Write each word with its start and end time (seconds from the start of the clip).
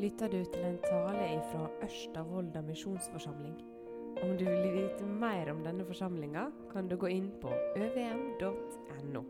lytter 0.00 0.30
du 0.32 0.38
til 0.48 0.62
en 0.64 0.78
tale 0.80 1.26
fra 1.50 1.66
Ørsta 1.84 2.22
misjonsforsamling. 2.64 3.56
Om 4.22 4.32
du 4.38 4.46
vil 4.46 4.72
vite 4.72 5.04
mer 5.04 5.50
om 5.52 5.60
denne 5.64 5.84
forsamlinga, 5.84 6.46
kan 6.72 6.88
du 6.88 6.96
gå 6.96 7.10
inn 7.12 7.28
på 7.42 7.52
øvm.no. 7.76 9.22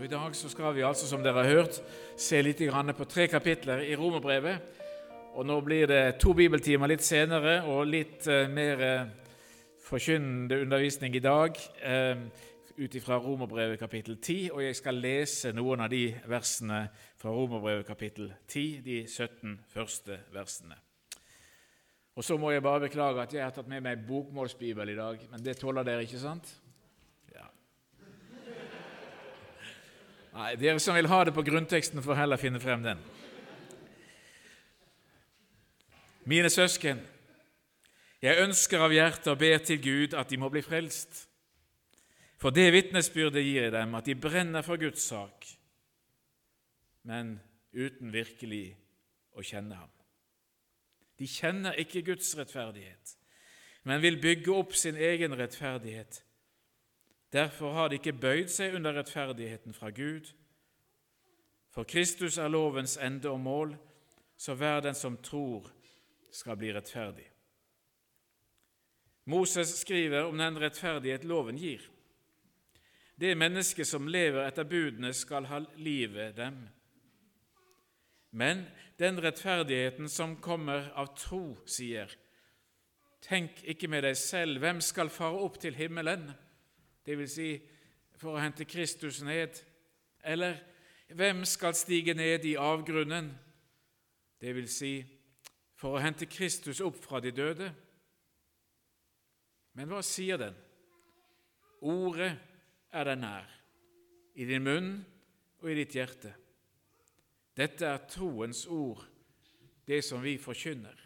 I 0.00 0.08
dag 0.08 0.34
skal 0.36 0.74
vi 0.76 0.84
altså, 0.84 1.06
som 1.08 1.22
dere 1.24 1.44
har 1.44 1.52
hørt, 1.52 1.82
se 2.16 2.40
litt 2.42 2.60
på 2.96 3.04
tre 3.04 3.26
kapitler 3.26 3.84
i 3.84 3.96
Romerbrevet. 3.96 4.58
Og 5.36 5.46
nå 5.46 5.60
blir 5.60 5.86
det 5.86 6.18
to 6.20 6.32
bibeltimer 6.32 6.88
litt 6.88 7.04
senere 7.04 7.62
og 7.68 7.86
litt 7.86 8.26
uh, 8.28 8.48
mer 8.48 8.80
uh, 8.80 9.06
forkynnende 9.84 10.62
undervisning 10.62 11.16
i 11.16 11.20
dag. 11.20 11.56
Ut 12.78 12.94
ifra 12.94 13.16
Romerbrevet 13.16 13.78
kapittel 13.78 14.18
10, 14.20 14.50
og 14.52 14.60
jeg 14.60 14.76
skal 14.76 14.98
lese 15.00 15.48
noen 15.56 15.80
av 15.80 15.88
de 15.88 16.10
versene 16.28 16.82
fra 17.16 17.30
Romerbrevet 17.32 17.86
kapittel 17.88 18.26
10, 18.48 18.64
de 18.84 18.96
17 19.08 19.54
første 19.70 20.18
versene. 20.34 20.76
Og 22.16 22.24
Så 22.24 22.36
må 22.36 22.50
jeg 22.50 22.62
bare 22.62 22.80
beklage 22.80 23.22
at 23.22 23.32
jeg 23.32 23.44
har 23.44 23.54
tatt 23.56 23.68
med 23.68 23.80
meg 23.80 24.02
bokmålsbibel 24.04 24.92
i 24.92 24.96
dag, 24.96 25.22
men 25.30 25.44
det 25.44 25.54
tåler 25.56 25.86
dere, 25.88 26.04
ikke 26.04 26.20
sant? 26.20 26.50
Ja. 27.32 27.46
Nei, 30.34 30.50
Dere 30.60 30.80
som 30.80 30.98
vil 30.98 31.08
ha 31.08 31.22
det 31.24 31.32
på 31.32 31.44
grunnteksten, 31.48 32.02
får 32.04 32.20
heller 32.20 32.36
finne 32.36 32.60
frem 32.60 32.84
den. 32.84 33.00
Mine 36.28 36.50
søsken, 36.52 37.00
jeg 38.20 38.44
ønsker 38.44 38.84
av 38.84 38.92
hjertet 38.92 39.32
og 39.32 39.40
ber 39.40 39.64
til 39.64 39.80
Gud 39.80 40.18
at 40.18 40.28
de 40.28 40.36
må 40.36 40.52
bli 40.52 40.60
frelst. 40.60 41.24
For 42.46 42.54
det 42.54 42.68
vitnesbyrdet 42.70 43.42
gir 43.42 43.72
dem, 43.74 43.96
at 43.98 44.06
de 44.06 44.14
brenner 44.14 44.62
for 44.62 44.78
Guds 44.78 45.02
sak, 45.02 45.48
men 47.02 47.40
uten 47.74 48.12
virkelig 48.14 48.76
å 49.34 49.42
kjenne 49.42 49.74
ham. 49.74 49.90
De 51.18 51.26
kjenner 51.26 51.74
ikke 51.82 52.04
Guds 52.06 52.28
rettferdighet, 52.38 53.16
men 53.82 53.98
vil 54.04 54.20
bygge 54.22 54.54
opp 54.54 54.76
sin 54.78 54.94
egen 54.94 55.34
rettferdighet. 55.34 56.20
Derfor 57.34 57.74
har 57.74 57.90
de 57.90 57.98
ikke 57.98 58.14
bøyd 58.14 58.54
seg 58.54 58.78
under 58.78 58.94
rettferdigheten 58.94 59.74
fra 59.74 59.90
Gud. 59.90 60.30
For 61.74 61.82
Kristus 61.82 62.38
er 62.38 62.54
lovens 62.54 62.94
ende 62.94 63.34
og 63.34 63.42
mål, 63.42 63.74
så 64.38 64.54
hver 64.54 64.86
den 64.86 64.94
som 64.94 65.18
tror, 65.18 65.66
skal 66.30 66.62
bli 66.62 66.70
rettferdig. 66.78 67.26
Moses 69.34 69.80
skriver 69.82 70.30
om 70.30 70.38
den 70.38 70.62
rettferdighet 70.62 71.26
loven 71.26 71.58
gir. 71.58 71.90
Det 73.20 73.32
mennesket 73.38 73.88
som 73.88 74.08
lever 74.08 74.44
etter 74.44 74.66
budene, 74.68 75.12
skal 75.16 75.46
ha 75.48 75.62
livet 75.80 76.36
dem. 76.36 76.58
Men 78.36 78.66
den 78.98 79.20
rettferdigheten 79.22 80.08
som 80.12 80.36
kommer 80.44 80.90
av 80.92 81.14
tro, 81.16 81.56
sier, 81.64 82.12
tenk 83.24 83.62
ikke 83.64 83.88
med 83.88 84.04
deg 84.04 84.18
selv, 84.20 84.60
hvem 84.60 84.82
skal 84.84 85.08
fare 85.12 85.40
opp 85.40 85.56
til 85.62 85.76
himmelen, 85.78 86.28
det 87.06 87.16
vil 87.16 87.30
si 87.30 87.50
for 88.20 88.36
å 88.36 88.42
hente 88.42 88.66
Kristus 88.68 89.22
ned, 89.24 89.56
eller 90.24 90.58
hvem 91.16 91.44
skal 91.48 91.76
stige 91.78 92.14
ned 92.18 92.44
i 92.44 92.56
avgrunnen, 92.60 93.30
det 94.40 94.52
vil 94.56 94.68
si 94.68 94.98
for 95.80 95.96
å 95.96 96.02
hente 96.04 96.28
Kristus 96.28 96.82
opp 96.84 96.98
fra 97.00 97.22
de 97.24 97.32
døde? 97.32 97.70
Men 99.76 99.88
hva 99.88 100.02
sier 100.04 100.40
den? 100.40 100.56
Ordet 101.84 102.32
er 102.96 103.10
deg 103.10 103.20
nær, 103.20 103.46
i 104.36 104.44
din 104.48 104.64
munn 104.64 104.90
og 105.62 105.70
i 105.70 105.76
ditt 105.78 105.96
hjerte. 105.96 106.32
Dette 107.56 107.88
er 107.88 108.06
troens 108.10 108.66
ord, 108.68 109.04
det 109.88 110.02
som 110.04 110.22
vi 110.24 110.36
forkynner. 110.40 110.96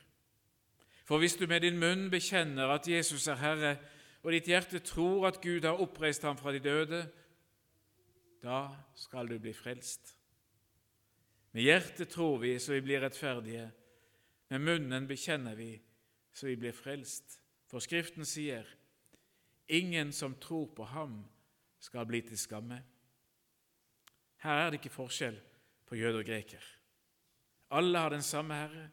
For 1.07 1.19
hvis 1.19 1.37
du 1.39 1.47
med 1.51 1.63
din 1.63 1.79
munn 1.79 2.09
bekjenner 2.11 2.71
at 2.71 2.89
Jesus 2.89 3.27
er 3.31 3.39
Herre, 3.41 3.75
og 4.23 4.35
ditt 4.35 4.51
hjerte 4.51 4.83
tror 4.85 5.29
at 5.31 5.41
Gud 5.43 5.65
har 5.65 5.81
oppreist 5.81 6.23
ham 6.27 6.39
fra 6.39 6.53
de 6.53 6.61
døde, 6.63 7.01
da 8.43 8.69
skal 8.95 9.29
du 9.29 9.39
bli 9.39 9.53
frelst. 9.57 10.15
Med 11.53 11.67
hjertet 11.67 12.13
tror 12.13 12.39
vi 12.39 12.55
så 12.63 12.77
vi 12.77 12.85
blir 12.85 13.03
rettferdige, 13.03 13.71
med 14.51 14.63
munnen 14.67 15.07
bekjenner 15.11 15.55
vi 15.59 15.73
så 16.33 16.47
vi 16.47 16.57
blir 16.59 16.75
frelst. 16.75 17.41
For 17.71 17.83
Skriften 17.83 18.27
sier, 18.27 18.67
ingen 19.69 20.13
som 20.13 20.35
tror 20.43 20.71
på 20.75 20.87
ham, 20.91 21.21
skal 21.81 22.07
bli 22.07 22.21
til 22.23 22.39
skamme. 22.39 22.79
Her 24.45 24.63
er 24.63 24.71
det 24.71 24.81
ikke 24.81 24.93
forskjell 24.95 25.37
på 25.89 25.99
jøde 25.99 26.23
og 26.23 26.29
greker. 26.29 26.65
Alle 27.71 27.99
har 27.99 28.11
den 28.11 28.23
samme 28.23 28.55
Herre, 28.55 28.89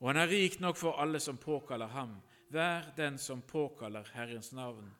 og 0.00 0.08
han 0.08 0.22
er 0.22 0.30
rik 0.30 0.60
nok 0.60 0.76
for 0.76 0.98
alle 1.00 1.20
som 1.20 1.38
påkaller 1.38 1.92
ham. 1.92 2.16
Hver 2.50 2.90
den 2.96 3.18
som 3.18 3.42
påkaller 3.42 4.08
Herrens 4.14 4.52
navn, 4.52 4.90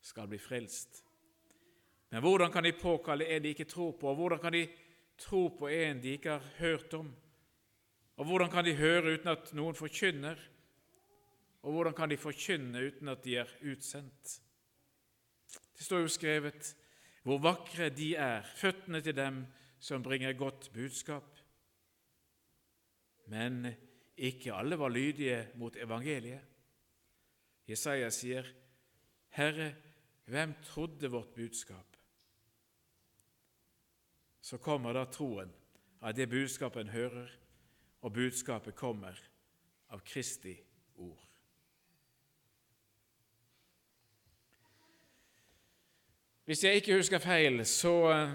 skal 0.00 0.28
bli 0.28 0.38
frelst. 0.38 1.04
Men 2.10 2.22
hvordan 2.24 2.52
kan 2.52 2.64
de 2.64 2.72
påkalle 2.72 3.26
en 3.28 3.42
de 3.42 3.52
ikke 3.52 3.68
tror 3.68 3.92
på, 3.92 4.08
og 4.08 4.16
hvordan 4.16 4.40
kan 4.40 4.52
de 4.52 4.68
tro 5.18 5.48
på 5.48 5.68
en 5.68 6.02
de 6.02 6.14
ikke 6.16 6.30
har 6.30 6.44
hørt 6.58 6.94
om? 6.94 7.12
Og 8.16 8.24
hvordan 8.24 8.50
kan 8.50 8.64
de 8.64 8.74
høre 8.74 9.14
uten 9.14 9.28
at 9.28 9.52
noen 9.54 9.74
forkynner? 9.74 10.38
Og 11.62 11.72
hvordan 11.72 11.94
kan 11.94 12.10
de 12.10 12.16
forkynne 12.16 12.86
uten 12.86 13.08
at 13.08 13.24
de 13.24 13.36
er 13.36 13.50
utsendt? 13.62 14.40
Det 15.76 15.84
står 15.84 16.04
jo 16.04 16.08
skrevet 16.12 16.74
hvor 17.22 17.38
vakre 17.44 17.90
de 17.92 18.14
er, 18.16 18.46
føttene 18.56 19.00
til 19.04 19.16
dem 19.16 19.42
som 19.80 20.02
bringer 20.02 20.32
godt 20.32 20.70
budskap. 20.72 21.38
Men 23.28 23.66
ikke 24.16 24.54
alle 24.54 24.78
var 24.78 24.88
lydige 24.88 25.48
mot 25.60 25.76
evangeliet. 25.76 26.40
Jesaja 27.68 28.10
sier, 28.10 28.46
'Herre, 29.28 29.74
hvem 30.24 30.54
trodde 30.64 31.10
vårt 31.10 31.34
budskap?' 31.34 31.96
Så 34.40 34.56
kommer 34.56 34.92
da 34.92 35.04
troen 35.04 35.52
av 36.00 36.14
det 36.14 36.28
budskapet 36.28 36.80
en 36.80 36.88
hører, 36.88 37.28
og 38.00 38.12
budskapet 38.12 38.74
kommer 38.74 39.20
av 39.88 40.00
Kristi 40.00 40.56
ord. 40.96 41.27
Hvis 46.48 46.64
jeg 46.64 46.74
ikke 46.74 46.94
husker 46.96 47.18
feil, 47.20 47.58
så 47.68 47.90
eh, 48.08 48.30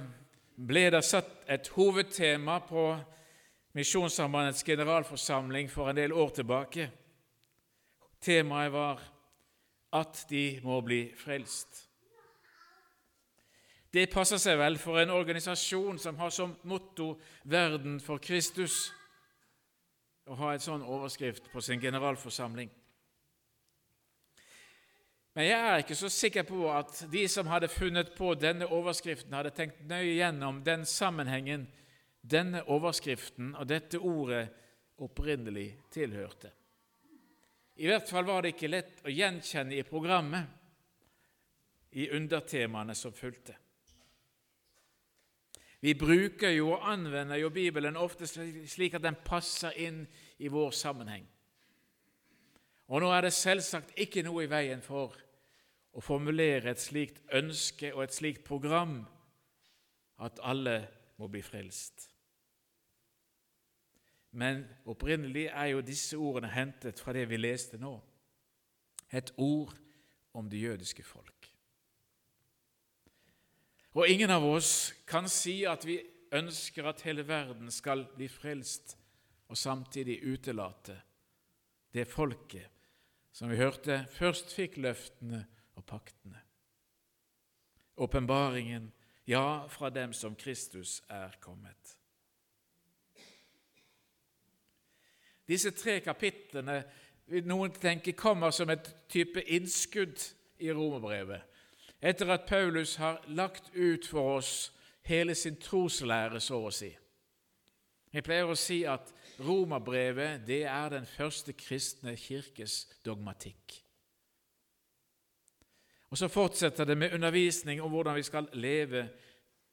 ble 0.69 0.83
det 0.93 0.99
satt 1.01 1.47
et 1.49 1.65
hovedtema 1.73 2.59
på 2.61 2.83
Misjonssambandets 3.73 4.61
generalforsamling 4.63 5.71
for 5.71 5.89
en 5.89 5.97
del 5.97 6.13
år 6.13 6.29
tilbake. 6.29 6.85
Temaet 8.21 8.69
var 8.75 9.01
at 9.97 10.21
de 10.29 10.59
må 10.61 10.77
bli 10.85 11.07
frelst. 11.17 11.87
Det 13.89 14.05
passer 14.13 14.37
seg 14.37 14.61
vel 14.61 14.77
for 14.77 15.01
en 15.01 15.15
organisasjon 15.17 15.97
som 15.97 16.21
har 16.21 16.29
som 16.29 16.53
motto 16.69 17.15
'Verden 17.43 17.97
for 17.99 18.21
Kristus', 18.21 18.93
å 20.29 20.37
ha 20.37 20.53
en 20.53 20.59
sånn 20.59 20.85
overskrift 20.85 21.49
på 21.49 21.61
sin 21.61 21.81
generalforsamling. 21.81 22.69
Men 25.33 25.47
jeg 25.47 25.59
er 25.67 25.81
ikke 25.81 25.97
så 25.97 26.09
sikker 26.13 26.45
på 26.45 26.67
at 26.69 27.05
de 27.11 27.23
som 27.31 27.47
hadde 27.49 27.71
funnet 27.71 28.11
på 28.17 28.35
denne 28.37 28.67
overskriften, 28.69 29.33
hadde 29.33 29.53
tenkt 29.57 29.81
nøye 29.89 30.19
gjennom 30.19 30.61
den 30.65 30.85
sammenhengen 30.85 31.65
denne 32.21 32.61
overskriften 32.69 33.55
og 33.57 33.65
dette 33.67 33.97
ordet 33.97 34.45
opprinnelig 35.01 35.71
tilhørte. 35.91 36.51
I 37.81 37.89
hvert 37.89 38.09
fall 38.09 38.27
var 38.29 38.43
det 38.43 38.53
ikke 38.53 38.69
lett 38.69 39.01
å 39.01 39.11
gjenkjenne 39.13 39.73
i 39.79 39.87
programmet, 39.87 40.45
i 41.93 42.07
undertemaene 42.09 42.95
som 42.97 43.13
fulgte. 43.13 43.53
Vi 45.83 45.91
bruker 45.99 46.53
jo 46.55 46.71
og 46.73 46.85
anvender 46.89 47.37
jo 47.37 47.51
Bibelen 47.53 47.99
ofte 47.99 48.25
slik 48.25 48.95
at 48.97 49.03
den 49.03 49.17
passer 49.25 49.75
inn 49.77 49.99
i 50.41 50.49
vår 50.49 50.71
sammenheng. 50.73 51.25
Og 52.89 53.03
nå 53.03 53.11
er 53.13 53.27
det 53.27 53.33
selvsagt 53.35 53.93
ikke 53.99 54.23
noe 54.25 54.45
i 54.45 54.49
veien 54.49 54.81
for 54.81 55.13
å 55.93 56.01
formulere 56.01 56.71
et 56.71 56.81
slikt 56.81 57.21
ønske 57.33 57.93
og 57.93 58.03
et 58.05 58.15
slikt 58.15 58.43
program 58.47 59.03
at 60.23 60.41
alle 60.41 60.79
må 61.21 61.29
bli 61.29 61.43
frelst. 61.45 62.09
Men 64.33 64.63
opprinnelig 64.89 65.45
er 65.51 65.73
jo 65.75 65.85
disse 65.85 66.17
ordene 66.17 66.49
hentet 66.49 67.01
fra 67.01 67.13
det 67.13 67.27
vi 67.29 67.37
leste 67.37 67.77
nå, 67.77 67.93
et 69.13 69.29
ord 69.37 69.75
om 70.33 70.49
det 70.49 70.63
jødiske 70.63 71.05
folk. 71.05 71.49
Og 73.93 74.09
ingen 74.09 74.31
av 74.33 74.45
oss 74.47 74.89
kan 75.05 75.29
si 75.29 75.61
at 75.69 75.85
vi 75.85 75.99
ønsker 76.33 76.87
at 76.89 77.03
hele 77.05 77.27
verden 77.27 77.69
skal 77.71 78.07
bli 78.15 78.25
frelst, 78.31 78.97
og 79.53 79.57
samtidig 79.59 80.23
utelate 80.25 80.95
det 81.93 82.07
folket 82.09 82.71
som 83.33 83.51
vi 83.51 83.59
hørte 83.59 83.99
først 84.15 84.53
fikk 84.55 84.79
løftene 84.81 85.43
og 85.83 85.99
paktene. 85.99 86.39
Åpenbaringen, 87.97 88.93
ja, 89.27 89.67
fra 89.67 89.89
dem 89.89 90.13
som 90.13 90.35
Kristus 90.35 91.03
er 91.09 91.35
kommet. 91.39 91.97
Disse 95.47 95.71
tre 95.71 95.99
kapitlene 95.99 96.83
vil 97.27 97.47
noen 97.47 97.71
tenke 97.75 98.15
kommer 98.15 98.51
som 98.51 98.69
et 98.69 98.87
type 99.11 99.43
innskudd 99.43 100.23
i 100.63 100.71
romerbrevet, 100.71 101.43
etter 102.01 102.31
at 102.31 102.47
Paulus 102.47 102.95
har 102.95 103.21
lagt 103.27 103.71
ut 103.75 104.07
for 104.07 104.37
oss 104.37 104.71
hele 105.03 105.35
sin 105.35 105.59
troslære, 105.59 106.39
så 106.39 106.63
å 106.63 106.71
si. 106.71 106.91
Jeg 108.13 108.23
pleier 108.23 108.47
å 108.47 108.55
si 108.55 108.83
at 108.87 109.11
romerbrevet 109.43 110.43
det 110.47 110.63
er 110.69 110.91
den 110.93 111.05
første 111.09 111.53
kristne 111.57 112.15
kirkes 112.15 112.85
dogmatikk. 113.05 113.82
Og 116.13 116.17
Så 116.17 116.27
fortsetter 116.27 116.85
det 116.85 116.97
med 116.97 117.13
undervisning 117.13 117.81
om 117.81 117.89
hvordan 117.89 118.15
vi 118.15 118.23
skal 118.23 118.45
leve 118.53 119.09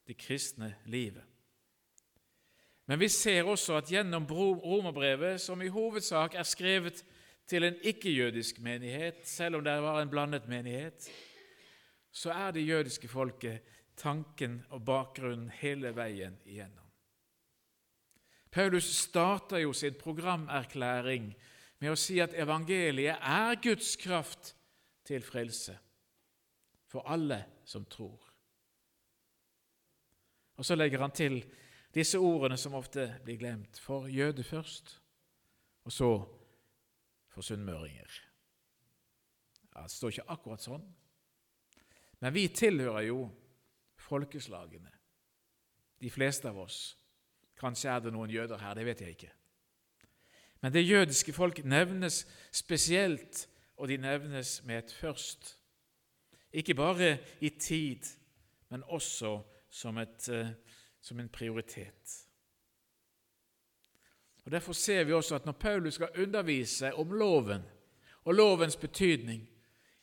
det 0.06 0.16
kristne 0.16 0.74
livet. 0.86 1.22
Men 2.86 3.00
vi 3.00 3.08
ser 3.08 3.44
også 3.44 3.74
at 3.76 3.90
gjennom 3.92 4.24
romerbrevet, 4.24 5.40
som 5.40 5.62
i 5.62 5.68
hovedsak 5.68 6.34
er 6.34 6.42
skrevet 6.42 7.04
til 7.46 7.64
en 7.64 7.76
ikke-jødisk 7.82 8.60
menighet, 8.60 9.20
selv 9.24 9.56
om 9.56 9.64
det 9.64 9.82
var 9.82 10.00
en 10.00 10.08
blandet 10.08 10.48
menighet, 10.48 11.10
så 12.12 12.32
er 12.32 12.50
det 12.50 12.68
jødiske 12.68 13.08
folket 13.08 13.60
tanken 13.96 14.64
og 14.70 14.84
bakgrunnen 14.84 15.50
hele 15.50 15.92
veien 15.96 16.38
igjennom. 16.44 16.88
Paulus 18.50 18.84
starter 18.84 19.58
jo 19.58 19.72
sin 19.72 19.94
programerklæring 19.94 21.34
med 21.78 21.92
å 21.92 22.00
si 22.00 22.18
at 22.18 22.32
evangeliet 22.32 23.20
er 23.20 23.60
Guds 23.60 23.96
kraft 23.96 24.54
til 25.04 25.22
frelse 25.22 25.76
for 26.90 27.06
alle 27.06 27.44
som 27.64 27.84
tror. 27.86 28.18
Og 30.58 30.66
så 30.66 30.74
legger 30.74 31.00
han 31.00 31.14
til 31.14 31.38
disse 31.94 32.18
ordene 32.18 32.58
som 32.60 32.74
ofte 32.74 33.06
blir 33.24 33.38
glemt, 33.40 33.78
for 33.78 34.10
jøde 34.10 34.44
først, 34.44 34.98
og 35.84 35.92
så 35.92 36.10
for 37.30 37.46
sunnmøringer. 37.46 38.10
Ja, 39.74 39.82
det 39.86 39.94
står 39.94 40.14
ikke 40.14 40.30
akkurat 40.34 40.64
sånn, 40.66 40.84
men 42.20 42.34
vi 42.34 42.48
tilhører 42.52 43.06
jo 43.06 43.22
folkeslagene, 44.10 44.90
de 46.00 46.10
fleste 46.10 46.50
av 46.50 46.58
oss. 46.60 46.80
Kanskje 47.60 47.92
er 47.92 48.02
det 48.04 48.12
noen 48.12 48.32
jøder 48.32 48.60
her, 48.60 48.74
det 48.76 48.86
vet 48.88 49.00
jeg 49.04 49.16
ikke. 49.16 49.32
Men 50.60 50.72
det 50.72 50.84
jødiske 50.84 51.32
folk 51.32 51.62
nevnes 51.64 52.26
spesielt, 52.52 53.46
og 53.76 53.88
de 53.88 53.96
nevnes 54.00 54.58
med 54.68 54.82
et 54.82 54.92
først. 54.92 55.54
Ikke 56.52 56.74
bare 56.74 57.18
i 57.40 57.48
tid, 57.48 58.06
men 58.68 58.82
også 58.86 59.42
som, 59.70 59.98
et, 59.98 60.28
eh, 60.28 60.48
som 61.00 61.20
en 61.20 61.28
prioritet. 61.28 62.26
Og 64.44 64.50
Derfor 64.50 64.72
ser 64.72 65.04
vi 65.04 65.12
også 65.12 65.34
at 65.34 65.46
når 65.46 65.52
Paulus 65.52 65.94
skal 65.94 66.08
undervise 66.18 66.94
om 66.94 67.12
loven 67.12 67.62
og 68.24 68.34
lovens 68.34 68.76
betydning, 68.76 69.48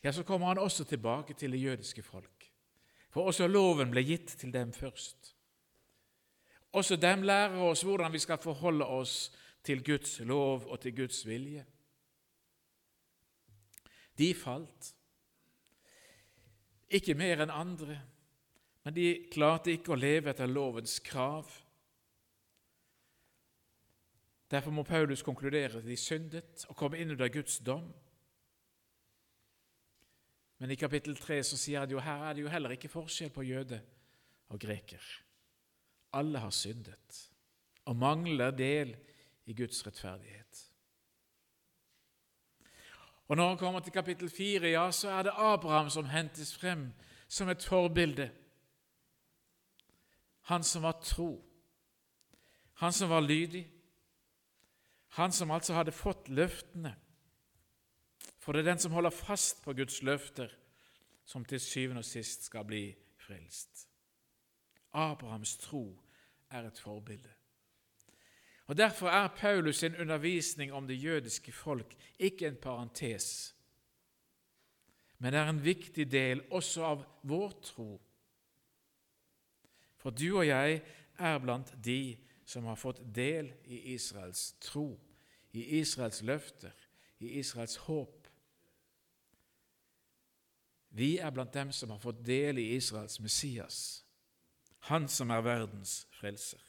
ja, 0.03 0.11
så 0.11 0.23
kommer 0.23 0.47
han 0.47 0.57
også 0.57 0.83
tilbake 0.83 1.33
til 1.33 1.51
det 1.51 1.63
jødiske 1.63 2.03
folk. 2.03 2.51
For 3.09 3.25
også 3.25 3.47
loven 3.47 3.91
ble 3.91 4.03
gitt 4.03 4.27
til 4.39 4.53
dem 4.53 4.73
først. 4.73 5.35
Også 6.71 6.95
dem 6.95 7.21
lærer 7.21 7.57
oss 7.59 7.81
hvordan 7.81 8.13
vi 8.13 8.19
skal 8.19 8.38
forholde 8.38 8.85
oss 8.85 9.31
til 9.63 9.83
Guds 9.83 10.19
lov 10.19 10.67
og 10.67 10.79
til 10.79 10.95
Guds 10.95 11.27
vilje. 11.27 11.65
De 14.17 14.33
falt, 14.35 14.93
ikke 16.88 17.18
mer 17.19 17.44
enn 17.44 17.51
andre, 17.51 17.98
men 18.86 18.95
de 18.95 19.07
klarte 19.34 19.74
ikke 19.74 19.95
å 19.95 20.00
leve 20.00 20.31
etter 20.31 20.48
lovens 20.48 21.00
krav. 21.04 21.50
Derfor 24.48 24.72
må 24.72 24.86
Paulus 24.88 25.24
konkludere 25.28 25.81
at 25.81 25.88
de 25.88 25.98
syndet 26.00 26.63
og 26.72 26.78
kom 26.80 26.95
inn 26.95 27.12
under 27.12 27.28
Guds 27.31 27.60
dom. 27.60 27.89
Men 30.57 30.72
i 30.72 30.80
kapittel 30.80 31.18
3 31.19 31.42
så 31.45 31.60
sier 31.60 31.84
han 31.84 31.92
jo 31.92 32.01
her 32.01 32.30
er 32.30 32.38
det 32.38 32.45
jo 32.45 32.54
heller 32.54 32.74
ikke 32.74 32.92
forskjell 32.92 33.34
på 33.36 33.45
jøde 33.45 33.81
og 34.48 34.62
greker. 34.63 35.04
Alle 36.16 36.39
har 36.39 36.56
syndet 36.56 37.19
og 37.88 38.00
mangler 38.00 38.56
del 38.56 38.95
i 39.48 39.56
Guds 39.56 39.84
rettferdighet. 39.86 40.46
Og 43.27 43.38
Når 43.38 43.50
han 43.50 43.57
kommer 43.57 43.79
til 43.79 43.94
kapittel 43.94 44.29
4, 44.29 44.68
ja, 44.68 44.91
så 44.91 45.09
er 45.09 45.24
det 45.24 45.31
Abraham 45.35 45.89
som 45.89 46.06
hentes 46.06 46.57
frem 46.57 46.94
som 47.27 47.50
et 47.50 47.63
forbilde. 47.63 48.31
Han 50.41 50.63
som 50.63 50.83
var 50.83 51.01
tro, 51.03 51.44
han 52.74 52.94
som 52.94 53.09
var 53.09 53.19
lydig, 53.19 53.71
han 55.07 55.31
som 55.31 55.51
altså 55.51 55.74
hadde 55.74 55.91
fått 55.91 56.29
løftene. 56.29 56.95
For 58.39 58.51
det 58.51 58.59
er 58.59 58.71
den 58.71 58.79
som 58.79 58.91
holder 58.91 59.09
fast 59.09 59.63
på 59.63 59.74
Guds 59.74 60.01
løfter, 60.01 60.47
som 61.25 61.45
til 61.45 61.59
syvende 61.59 62.00
og 62.00 62.06
sist 62.06 62.47
skal 62.47 62.65
bli 62.65 62.95
frelst. 63.19 63.89
Abrahams 64.94 65.57
tro 65.57 66.00
er 66.50 66.68
et 66.68 66.79
forbilde. 66.79 67.37
Og 68.67 68.77
Derfor 68.77 69.07
er 69.07 69.27
Paulus 69.27 69.75
sin 69.75 69.95
undervisning 69.95 70.73
om 70.73 70.87
det 70.87 71.03
jødiske 71.03 71.51
folk 71.51 71.95
ikke 72.19 72.47
en 72.47 72.55
parentes, 72.55 73.55
men 75.17 75.33
er 75.33 75.49
en 75.49 75.63
viktig 75.65 76.11
del 76.11 76.41
også 76.51 76.83
av 76.83 77.05
vår 77.23 77.53
tro. 77.63 78.01
For 79.97 80.09
du 80.09 80.37
og 80.37 80.47
jeg 80.47 80.81
er 81.17 81.39
blant 81.39 81.73
de 81.85 82.17
som 82.45 82.67
har 82.69 82.77
fått 82.79 83.01
del 83.15 83.49
i 83.65 83.79
Israels 83.95 84.51
tro, 84.61 84.99
i 85.51 85.63
Israels 85.79 86.21
løfter, 86.21 86.75
i 87.19 87.39
Israels 87.39 87.75
håp. 87.87 88.27
Vi 90.89 91.17
er 91.17 91.31
blant 91.31 91.53
dem 91.53 91.71
som 91.71 91.89
har 91.89 91.99
fått 92.03 92.21
del 92.25 92.59
i 92.61 92.69
Israels 92.75 93.19
Messias, 93.19 94.05
han 94.91 95.07
som 95.07 95.31
er 95.33 95.41
verdens 95.41 96.03
frelser. 96.19 96.66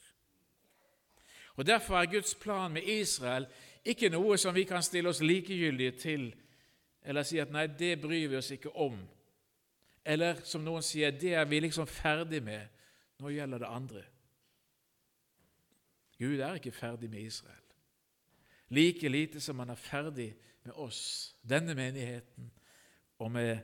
Og 1.59 1.65
Derfor 1.67 1.97
er 1.97 2.05
Guds 2.05 2.35
plan 2.35 2.71
med 2.71 2.81
Israel 2.87 3.47
ikke 3.85 4.09
noe 4.09 4.37
som 4.39 4.55
vi 4.55 4.63
kan 4.63 4.83
stille 4.83 5.09
oss 5.09 5.19
likegyldige 5.19 5.91
til, 5.91 6.35
eller 7.03 7.23
si 7.23 7.37
at 7.37 7.51
'nei, 7.51 7.67
det 7.67 8.01
bryr 8.01 8.27
vi 8.27 8.35
oss 8.35 8.51
ikke 8.51 8.75
om', 8.75 9.07
eller 10.05 10.39
som 10.43 10.61
noen 10.61 10.81
sier 10.81 11.11
'det 11.11 11.33
er 11.33 11.45
vi 11.45 11.59
liksom 11.59 11.87
ferdig 11.87 12.43
med', 12.43 12.67
nå 13.19 13.29
gjelder 13.29 13.57
det 13.57 13.67
andre. 13.67 14.03
Gud 16.17 16.39
er 16.39 16.53
ikke 16.53 16.71
ferdig 16.71 17.09
med 17.09 17.19
Israel. 17.19 17.65
Like 18.69 19.09
lite 19.09 19.41
som 19.41 19.59
han 19.59 19.69
er 19.69 19.75
ferdig 19.75 20.35
med 20.63 20.73
oss, 20.73 21.35
denne 21.49 21.75
menigheten, 21.75 22.51
og 23.17 23.31
med 23.31 23.57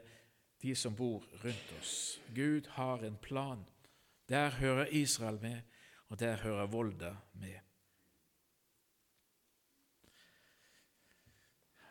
de 0.61 0.75
som 0.75 0.95
bor 0.95 1.23
rundt 1.43 1.73
oss. 1.79 2.21
Gud 2.35 2.67
har 2.67 2.97
en 2.97 3.17
plan. 3.17 3.65
Der 4.29 4.49
hører 4.49 4.85
Israel 4.85 5.41
med, 5.41 5.61
og 6.09 6.19
der 6.19 6.35
hører 6.35 6.65
Volda 6.65 7.15
med. 7.33 7.64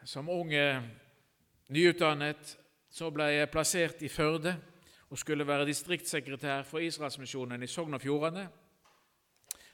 Som 0.04 0.28
ung 0.28 0.50
nyutdannet 1.72 2.56
så 2.92 3.08
ble 3.10 3.30
jeg 3.32 3.50
plassert 3.50 4.02
i 4.04 4.10
Førde 4.12 4.52
og 5.08 5.18
skulle 5.18 5.46
være 5.46 5.64
distriktssekretær 5.64 6.66
for 6.68 6.84
Israelsmisjonen 6.84 7.62
i 7.62 7.68
Sogn 7.70 7.96
og 7.96 8.02
Fjordane. 8.02 8.44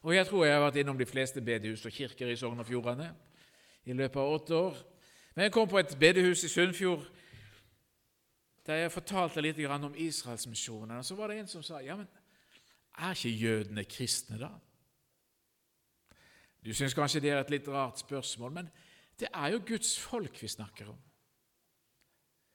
Og 0.02 0.14
jeg 0.14 0.26
tror 0.28 0.44
jeg 0.44 0.54
har 0.54 0.62
vært 0.62 0.78
innom 0.80 0.99
de 0.99 1.06
fleste 1.08 1.42
bedehus 1.42 1.82
og 1.84 1.92
kirker 1.92 2.30
i 2.30 2.37
Sogn 2.38 2.62
og 2.62 2.68
Fjordane 2.68 3.10
i 3.84 3.96
løpet 3.96 4.20
av 4.22 4.34
åtte 4.37 4.54
år. 4.54 4.78
Men 5.34 5.49
jeg 5.49 5.52
kom 5.52 5.68
på 5.68 5.80
et 5.82 5.96
bedehus 5.99 6.44
i 6.44 6.52
Sunnfjord 6.52 7.08
der 8.66 8.84
jeg 8.84 8.92
fortalte 8.92 9.42
litt 9.42 9.58
om 9.66 9.94
Israelsmisjonen. 9.96 10.99
Og 10.99 11.04
så 11.04 11.16
var 11.18 11.28
det 11.28 11.40
en 11.40 11.49
som 11.50 11.62
sa 11.62 11.80
ja, 11.82 11.96
men 11.96 12.06
er 12.99 13.16
ikke 13.16 13.34
jødene 13.34 13.84
kristne, 13.84 14.38
da? 14.38 14.52
Du 16.64 16.75
syns 16.75 16.94
kanskje 16.94 17.20
det 17.25 17.30
er 17.32 17.40
et 17.40 17.50
litt 17.50 17.68
rart 17.68 17.99
spørsmål, 17.99 18.52
men 18.52 18.70
det 19.20 19.28
er 19.34 19.52
jo 19.54 19.62
Guds 19.66 19.98
folk 20.00 20.42
vi 20.42 20.48
snakker 20.48 20.88
om. 20.88 20.98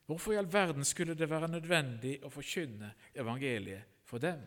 Hvorfor 0.05 0.33
i 0.33 0.37
all 0.37 0.53
verden 0.53 0.85
skulle 0.85 1.15
det 1.17 1.29
være 1.29 1.49
nødvendig 1.49 2.19
å 2.25 2.29
forkynne 2.29 2.91
evangeliet 3.17 3.87
for 4.05 4.21
dem? 4.21 4.41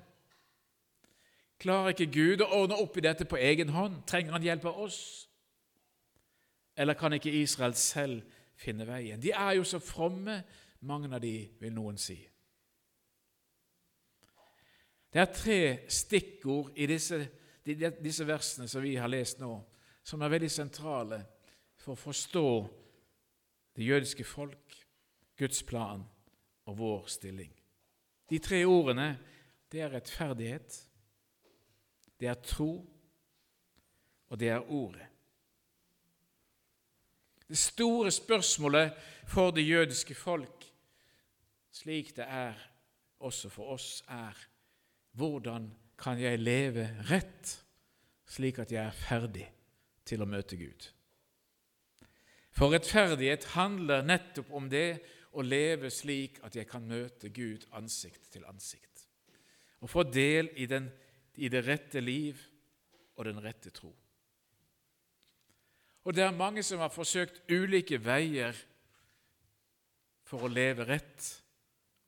Klarer 1.58 1.90
ikke 1.90 2.12
Gud 2.14 2.44
å 2.44 2.52
ordne 2.60 2.78
opp 2.78 2.96
i 2.98 3.02
dette 3.02 3.26
på 3.26 3.40
egen 3.42 3.72
hånd? 3.74 4.04
Trenger 4.06 4.36
han 4.36 4.46
hjelp 4.46 4.68
av 4.70 4.78
oss? 4.84 5.00
Eller 6.78 6.94
kan 6.94 7.12
ikke 7.16 7.34
Israel 7.34 7.74
selv 7.74 8.22
finne 8.54 8.86
veien? 8.86 9.18
De 9.20 9.32
er 9.34 9.56
jo 9.58 9.64
så 9.66 9.80
fromme, 9.82 10.42
mange 10.86 11.10
av 11.10 11.22
de, 11.22 11.48
vil 11.58 11.74
noen 11.74 11.98
si. 11.98 12.20
Det 15.10 15.18
er 15.18 15.32
tre 15.34 15.60
stikkord 15.90 16.76
i 16.78 16.86
disse, 16.86 17.18
disse 17.64 18.26
versene 18.28 18.68
som 18.70 18.84
vi 18.84 18.94
har 18.94 19.10
lest 19.10 19.40
nå, 19.42 19.50
som 20.06 20.22
er 20.22 20.30
veldig 20.36 20.50
sentrale 20.52 21.18
for 21.88 21.96
å 21.96 22.04
forstå 22.12 22.48
det 23.78 23.86
jødiske 23.86 24.24
folk, 24.26 24.74
Guds 25.38 25.62
plan 25.64 26.02
og 26.68 26.74
vår 26.76 27.06
stilling. 27.08 27.52
De 28.28 28.40
tre 28.42 28.58
ordene 28.68 29.14
det 29.72 29.80
er 29.84 29.92
rettferdighet, 29.94 30.74
det 32.20 32.28
er 32.28 32.40
tro, 32.44 32.72
og 34.28 34.40
det 34.40 34.50
er 34.52 34.68
ordet. 34.68 35.06
Det 37.48 37.56
store 37.56 38.12
spørsmålet 38.12 38.92
for 39.30 39.54
det 39.56 39.64
jødiske 39.64 40.16
folk, 40.18 40.66
slik 41.72 42.12
det 42.18 42.26
er 42.28 42.58
også 43.24 43.48
for 43.48 43.72
oss, 43.78 44.02
er 44.08 44.36
hvordan 45.16 45.70
kan 45.98 46.20
jeg 46.20 46.42
leve 46.42 46.90
rett, 47.08 47.56
slik 48.28 48.60
at 48.60 48.76
jeg 48.76 48.84
er 48.84 49.02
ferdig 49.06 49.48
til 50.04 50.20
å 50.20 50.28
møte 50.28 50.60
Gud? 50.60 50.92
For 52.54 52.72
rettferdighet 52.72 53.44
handler 53.54 54.06
nettopp 54.06 54.50
om 54.56 54.68
det 54.70 55.00
å 55.36 55.44
leve 55.44 55.90
slik 55.92 56.40
at 56.46 56.56
jeg 56.56 56.68
kan 56.70 56.86
møte 56.88 57.30
Gud 57.34 57.66
ansikt 57.76 58.30
til 58.32 58.46
ansikt, 58.48 59.04
og 59.80 59.92
få 59.92 60.04
del 60.08 60.50
i, 60.56 60.66
den, 60.66 60.88
i 61.36 61.50
det 61.52 61.62
rette 61.66 62.02
liv 62.02 62.40
og 63.16 63.28
den 63.28 63.42
rette 63.44 63.70
tro. 63.74 63.92
Og 66.08 66.14
det 66.16 66.24
er 66.24 66.34
mange 66.34 66.62
som 66.64 66.80
har 66.80 66.92
forsøkt 66.94 67.42
ulike 67.52 67.98
veier 68.00 68.56
for 70.28 70.44
å 70.44 70.50
leve 70.50 70.86
rett 70.88 71.28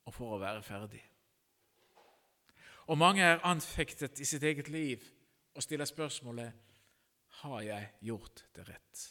og 0.07 0.15
for 0.15 0.35
å 0.35 0.41
være 0.41 0.63
ferdig. 0.65 1.01
Og 2.89 2.97
mange 2.97 3.23
er 3.23 3.43
anfektet 3.47 4.19
i 4.19 4.27
sitt 4.27 4.43
eget 4.43 4.71
liv 4.73 5.03
og 5.53 5.63
stiller 5.63 5.87
spørsmålet 5.87 6.69
har 7.41 7.61
jeg 7.63 7.89
gjort 8.09 8.43
det 8.55 8.65
rett. 8.67 9.03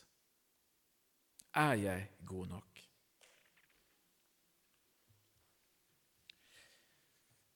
Er 1.54 1.72
jeg 1.72 2.08
god 2.26 2.46
nok? 2.46 2.70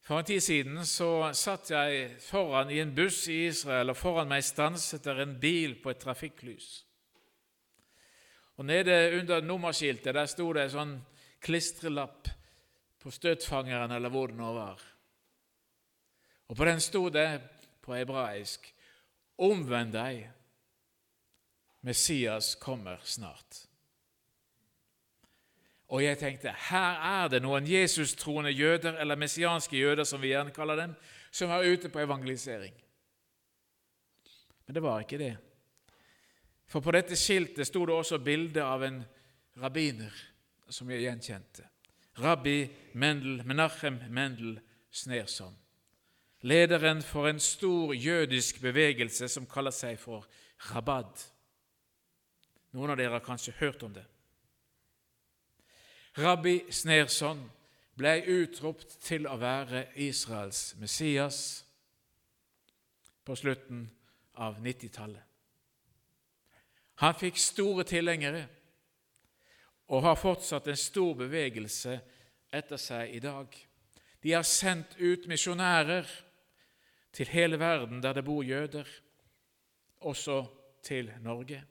For 0.05 0.21
en 0.21 0.27
tid 0.29 0.41
siden 0.41 0.83
så 0.85 1.31
satt 1.33 1.71
jeg 1.73 2.09
foran 2.21 2.69
i 2.71 2.83
en 2.83 2.93
buss 2.95 3.23
i 3.33 3.47
Israel, 3.47 3.95
og 3.95 3.97
foran 3.97 4.29
meg 4.29 4.45
stanset 4.45 5.05
der 5.07 5.23
en 5.23 5.39
bil 5.41 5.79
på 5.81 5.95
et 5.95 6.03
trafikklys. 6.03 6.85
Og 8.57 8.69
Nede 8.69 9.19
under 9.19 9.41
nummerskiltet 9.41 10.15
der 10.15 10.29
sto 10.29 10.51
det 10.53 10.67
en 10.67 10.75
sånn 10.75 10.95
klistrelapp 11.45 12.29
på 13.01 13.13
støtfangeren, 13.13 13.97
eller 13.97 14.13
hvor 14.13 14.29
det 14.29 14.37
nå 14.37 14.53
var. 14.53 14.85
Og 16.53 16.57
På 16.57 16.69
den 16.69 16.81
sto 16.81 17.09
det 17.09 17.29
på 17.83 17.97
hebraisk 17.97 18.71
Omvend 19.35 19.91
deg, 19.97 20.29
Messias 21.83 22.55
kommer 22.55 23.01
snart. 23.03 23.65
Og 25.95 26.03
jeg 26.03 26.19
tenkte 26.19 26.51
her 26.71 27.03
er 27.07 27.29
det 27.31 27.39
noen 27.45 27.67
Jesus-troende 27.71 28.51
jøder, 28.51 28.97
eller 28.99 29.19
messianske 29.21 29.79
jøder, 29.79 30.03
som 30.05 30.23
vi 30.23 30.33
gjerne 30.33 30.51
kaller 30.51 30.81
dem, 30.81 30.95
som 31.31 31.53
er 31.55 31.69
ute 31.71 31.89
på 31.89 32.03
evangelisering. 32.03 32.75
Men 34.67 34.75
det 34.75 34.83
var 34.83 35.05
ikke 35.05 35.21
det. 35.21 35.37
For 36.67 36.83
på 36.83 36.95
dette 36.97 37.15
skiltet 37.17 37.69
sto 37.69 37.85
det 37.87 37.95
også 37.95 38.19
bilde 38.19 38.65
av 38.65 38.83
en 38.83 39.05
rabbiner 39.63 40.15
som 40.73 40.91
jeg 40.91 41.05
gjenkjente. 41.05 41.69
Rabbi 42.19 42.65
Mendel, 42.99 43.45
Menachem 43.47 44.01
Mendel 44.11 44.57
Snerson. 44.91 45.55
Lederen 46.43 47.03
for 47.03 47.29
en 47.29 47.39
stor 47.41 47.95
jødisk 47.95 48.59
bevegelse 48.63 49.29
som 49.29 49.47
kaller 49.47 49.75
seg 49.75 49.99
for 50.01 50.27
Rabad. 50.73 51.23
Noen 52.75 52.91
av 52.91 52.99
dere 52.99 53.15
har 53.15 53.25
kanskje 53.25 53.55
hørt 53.61 53.83
om 53.87 53.95
det. 53.95 54.05
Rabbi 56.15 56.71
Snerson 56.71 57.41
ble 57.99 58.21
utropt 58.31 59.01
til 59.03 59.27
å 59.27 59.35
være 59.39 59.89
Israels 59.99 60.77
Messias 60.79 61.39
på 63.27 63.35
slutten 63.35 63.89
av 64.39 64.61
90-tallet. 64.63 65.23
Han 67.03 67.19
fikk 67.19 67.41
store 67.43 67.83
tilhengere 67.89 68.45
og 69.91 70.07
har 70.07 70.19
fortsatt 70.19 70.71
en 70.71 70.79
stor 70.79 71.17
bevegelse 71.19 71.99
etter 72.55 72.79
seg 72.79 73.19
i 73.19 73.23
dag. 73.23 73.51
De 74.23 74.39
har 74.39 74.47
sendt 74.47 74.95
ut 75.03 75.27
misjonærer 75.27 76.07
til 77.15 77.31
hele 77.35 77.59
verden 77.59 77.99
der 78.03 78.15
det 78.15 78.25
bor 78.27 78.47
jøder, 78.47 78.87
også 80.07 80.45
til 80.85 81.11
Norge. 81.25 81.65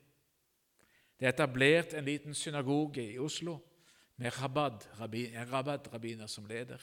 Det 1.16 1.30
er 1.30 1.32
etablert 1.32 1.94
en 1.96 2.06
liten 2.06 2.36
synagoge 2.36 3.14
i 3.14 3.22
Oslo 3.24 3.62
med 4.17 4.32
Rabad-rabbiner 4.41 6.27
som 6.27 6.46
leder. 6.46 6.82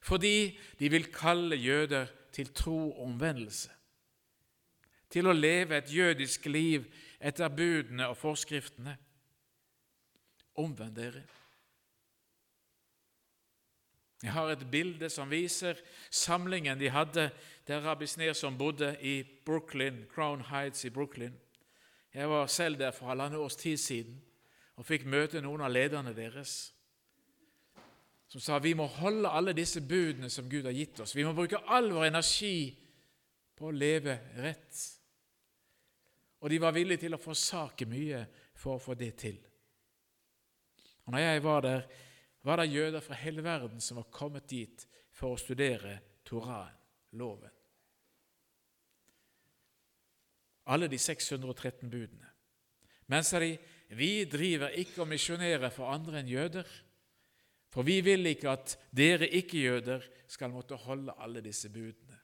Fordi 0.00 0.58
de 0.78 0.90
vil 0.90 1.12
kalle 1.12 1.56
jøder 1.56 2.06
til 2.32 2.52
tro 2.54 2.90
og 2.90 3.02
omvendelse 3.06 3.70
til 5.14 5.30
å 5.30 5.36
leve 5.36 5.78
et 5.78 5.92
jødisk 5.94 6.48
liv 6.50 6.88
etter 7.22 7.52
budene 7.54 8.08
og 8.10 8.18
forskriftene. 8.18 8.96
Omvend 10.58 10.96
dere. 10.96 11.22
Jeg 14.24 14.32
har 14.32 14.50
et 14.50 14.64
bilde 14.70 15.10
som 15.12 15.30
viser 15.30 15.78
samlingen 16.10 16.78
de 16.80 16.90
hadde 16.90 17.28
der 17.68 17.82
Rabbi 17.84 18.06
Snerson 18.08 18.58
bodde 18.58 18.94
i 19.02 19.20
Brooklyn, 19.22 20.04
Crown 20.10 20.42
Heights 20.48 20.86
i 20.88 20.90
Brooklyn. 20.90 21.34
Jeg 22.14 22.30
var 22.30 22.46
selv 22.46 22.78
der 22.78 22.94
for 22.94 23.10
halvannet 23.10 23.38
års 23.38 23.56
tid 23.60 23.76
siden 23.76 24.22
og 24.74 24.86
fikk 24.86 25.04
møte 25.06 25.42
noen 25.42 25.62
av 25.64 25.72
lederne 25.72 26.14
deres 26.16 26.72
som 28.28 28.42
sa 28.42 28.58
vi 28.58 28.72
må 28.74 28.88
holde 28.90 29.30
alle 29.30 29.52
disse 29.54 29.78
budene 29.84 30.30
som 30.32 30.48
Gud 30.50 30.66
har 30.66 30.74
gitt 30.74 30.98
oss. 31.04 31.12
Vi 31.14 31.22
må 31.22 31.34
bruke 31.36 31.60
all 31.70 31.92
vår 31.94 32.08
energi 32.08 32.72
på 33.54 33.68
å 33.68 33.76
leve 33.76 34.16
rett 34.42 34.80
og 36.44 36.50
de 36.50 36.58
var 36.60 36.74
villige 36.76 37.06
til 37.06 37.16
å 37.16 37.20
forsake 37.20 37.86
mye 37.88 38.18
for 38.60 38.76
å 38.76 38.82
få 38.82 38.92
det 39.00 39.14
til. 39.16 39.38
Og 41.08 41.14
når 41.14 41.22
jeg 41.22 41.42
var 41.46 41.62
der, 41.64 41.86
var 42.44 42.60
det 42.60 42.66
jøder 42.68 43.00
fra 43.00 43.16
hele 43.16 43.40
verden 43.44 43.80
som 43.80 43.96
var 43.96 44.10
kommet 44.12 44.44
dit 44.50 44.84
for 45.16 45.32
å 45.32 45.40
studere 45.40 45.96
Toraen, 46.28 46.76
loven. 47.16 47.48
Alle 50.68 50.90
de 50.92 51.00
613 51.00 51.88
budene. 51.88 52.28
Mens 53.08 53.32
de, 53.40 53.54
vi 53.88 54.24
driver 54.24 54.72
ikke 54.80 55.02
og 55.04 55.10
misjonerer 55.10 55.70
for 55.70 55.92
andre 55.92 56.20
enn 56.20 56.30
jøder, 56.30 56.68
for 57.74 57.82
vi 57.82 57.98
vil 58.06 58.26
ikke 58.30 58.52
at 58.52 58.76
dere 58.94 59.28
ikke-jøder 59.28 60.04
skal 60.30 60.52
måtte 60.54 60.78
holde 60.78 61.14
alle 61.18 61.42
disse 61.44 61.68
budene. 61.74 62.20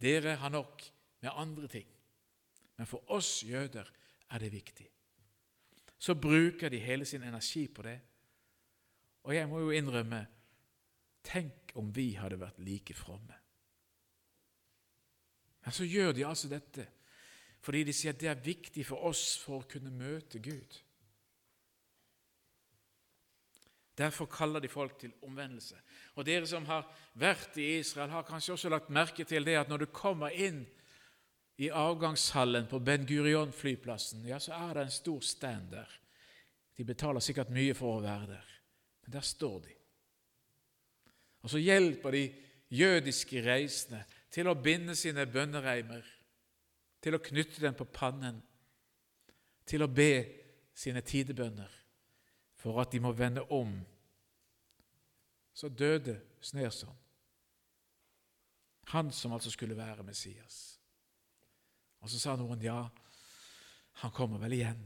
Dere 0.00 0.36
har 0.36 0.52
nok 0.52 0.82
med 1.24 1.30
andre 1.32 1.68
ting. 1.68 1.86
Men 2.76 2.86
for 2.86 3.10
oss 3.14 3.44
jøder 3.46 3.88
er 4.30 4.38
det 4.42 4.52
viktig. 4.52 4.86
Så 5.98 6.14
bruker 6.14 6.68
de 6.68 6.78
hele 6.78 7.04
sin 7.08 7.22
energi 7.22 7.66
på 7.68 7.82
det. 7.82 7.98
Og 9.24 9.34
jeg 9.34 9.48
må 9.48 9.60
jo 9.64 9.70
innrømme 9.70 10.26
Tenk 11.24 11.72
om 11.80 11.88
vi 11.96 12.10
hadde 12.20 12.36
vært 12.36 12.58
like 12.60 12.92
fromme. 12.92 13.32
Men 15.64 15.72
så 15.72 15.86
gjør 15.88 16.12
de 16.12 16.26
altså 16.28 16.50
dette 16.52 16.84
fordi 17.64 17.84
de 17.88 17.94
sier 17.96 18.12
at 18.12 18.20
det 18.20 18.28
er 18.28 18.42
viktig 18.44 18.84
for 18.86 19.06
oss 19.08 19.38
for 19.40 19.62
å 19.62 19.68
kunne 19.68 19.92
møte 19.94 20.40
Gud. 20.44 20.80
Derfor 23.96 24.26
kaller 24.26 24.60
de 24.60 24.68
folk 24.68 24.96
til 24.98 25.12
omvendelse. 25.22 25.78
Og 26.18 26.26
Dere 26.26 26.46
som 26.50 26.66
har 26.66 26.86
vært 27.18 27.56
i 27.62 27.76
Israel, 27.78 28.10
har 28.10 28.26
kanskje 28.26 28.56
også 28.56 28.72
lagt 28.72 28.90
merke 28.92 29.24
til 29.24 29.46
det 29.46 29.54
at 29.60 29.70
når 29.70 29.84
du 29.84 29.92
kommer 29.94 30.34
inn 30.34 30.64
i 31.62 31.70
avgangshallen 31.70 32.66
på 32.66 32.80
Ben 32.82 33.06
Gurion-flyplassen, 33.06 34.26
ja, 34.26 34.40
så 34.42 34.56
er 34.58 34.74
det 34.74 34.86
en 34.88 34.96
stor 34.96 35.22
stand 35.22 35.70
der. 35.76 36.00
De 36.74 36.84
betaler 36.84 37.22
sikkert 37.22 37.54
mye 37.54 37.76
for 37.78 37.96
å 37.96 38.02
være 38.02 38.32
der, 38.32 38.48
men 39.04 39.14
der 39.14 39.26
står 39.26 39.60
de. 39.68 39.76
Og 41.46 41.52
så 41.52 41.62
hjelper 41.62 42.16
de 42.16 42.24
jødiske 42.74 43.44
reisende 43.46 44.02
til 44.34 44.50
å 44.50 44.56
binde 44.58 44.96
sine 44.98 45.28
bønnereimer, 45.30 46.02
til 47.04 47.16
å 47.16 47.22
knytte 47.22 47.60
den 47.60 47.76
på 47.76 47.86
pannen, 47.92 48.40
til 49.68 49.84
å 49.84 49.90
be 49.92 50.24
sine 50.76 51.02
tidebønner 51.04 51.72
for 52.60 52.80
at 52.80 52.92
de 52.92 53.00
må 53.04 53.12
vende 53.12 53.44
om. 53.52 53.76
Så 55.54 55.68
døde 55.68 56.16
Snerson, 56.40 56.96
han 58.92 59.12
som 59.12 59.32
altså 59.32 59.52
skulle 59.52 59.76
være 59.76 60.04
Messias. 60.04 60.78
Og 62.00 62.10
så 62.10 62.18
sa 62.20 62.34
noen 62.36 62.60
ja, 62.60 62.80
han 64.02 64.12
kommer 64.12 64.42
vel 64.42 64.58
igjen. 64.58 64.82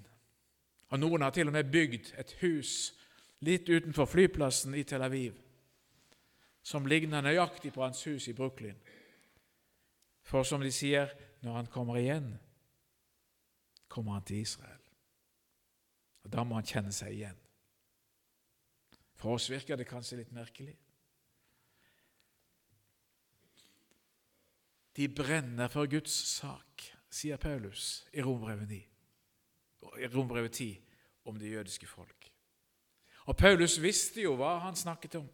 Og 0.89 1.01
Noen 1.01 1.25
har 1.25 1.33
til 1.35 1.49
og 1.51 1.57
med 1.57 1.71
bygd 1.73 2.13
et 2.21 2.37
hus 2.43 2.93
litt 3.45 3.69
utenfor 3.69 4.07
flyplassen 4.09 4.77
i 4.79 4.85
Tel 4.87 5.03
Aviv 5.05 5.37
som 6.69 6.87
ligner 6.87 7.25
nøyaktig 7.25 7.73
på 7.73 7.83
hans 7.83 8.03
hus 8.07 8.29
i 8.29 8.35
Brooklyn. 8.37 8.77
For 10.29 10.45
som 10.45 10.61
de 10.61 10.73
sier, 10.75 11.09
når 11.41 11.53
han 11.61 11.71
kommer 11.73 12.01
igjen, 12.01 12.33
kommer 13.89 14.19
han 14.19 14.27
til 14.27 14.43
Israel. 14.43 14.83
Og 16.25 16.33
Da 16.33 16.45
må 16.45 16.59
han 16.59 16.67
kjenne 16.67 16.93
seg 16.93 17.15
igjen. 17.15 17.39
For 19.19 19.35
oss 19.35 19.49
virker 19.51 19.79
det 19.79 19.89
kanskje 19.89 20.21
litt 20.21 20.35
merkelig. 20.35 20.77
De 24.99 25.09
brenner 25.09 25.71
for 25.71 25.87
Guds 25.91 26.13
sak 26.13 26.85
sier 27.11 27.39
Paulus 27.39 28.05
i 28.13 28.23
Rombrevet 28.23 28.69
9. 28.69 28.79
i 30.03 30.09
Rombrevet 30.11 30.53
10 30.53 30.81
om 31.31 31.39
det 31.39 31.53
jødiske 31.53 31.87
folk. 31.87 32.33
Og 33.29 33.37
Paulus 33.37 33.77
visste 33.83 34.23
jo 34.25 34.35
hva 34.39 34.57
han 34.65 34.77
snakket 34.77 35.19
om. 35.21 35.29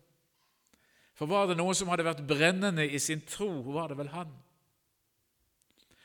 For 1.14 1.30
var 1.30 1.46
det 1.46 1.56
noen 1.56 1.76
som 1.78 1.88
hadde 1.92 2.06
vært 2.06 2.25
brennende 2.26 2.87
i 2.87 2.99
sin 2.99 3.23
tro, 3.23 3.49
var 3.73 3.92
det 3.92 3.99
vel 4.00 4.11
han. 4.11 4.32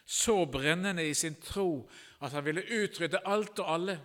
Så 0.09 0.45
brennende 0.49 1.03
i 1.05 1.13
sin 1.13 1.35
tro 1.41 1.89
at 2.21 2.31
han 2.33 2.45
ville 2.45 2.65
utrydde 2.83 3.21
alt 3.29 3.59
og 3.61 3.73
alle 3.73 3.99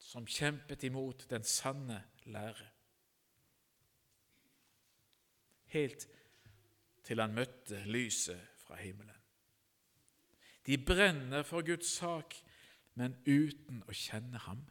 som 0.00 0.24
kjempet 0.26 0.86
imot 0.88 1.26
den 1.30 1.44
sanne 1.44 1.98
lære. 2.32 2.68
Helt 5.76 6.08
til 7.04 7.20
han 7.20 7.36
møtte 7.36 7.82
lyset 7.92 8.40
fra 8.64 8.80
himmelen. 8.80 9.20
De 10.66 10.78
brenner 10.78 11.42
for 11.42 11.66
Guds 11.66 11.92
sak, 12.00 12.34
men 12.94 13.18
uten 13.26 13.82
å 13.84 13.94
kjenne 13.94 14.40
ham. 14.48 14.64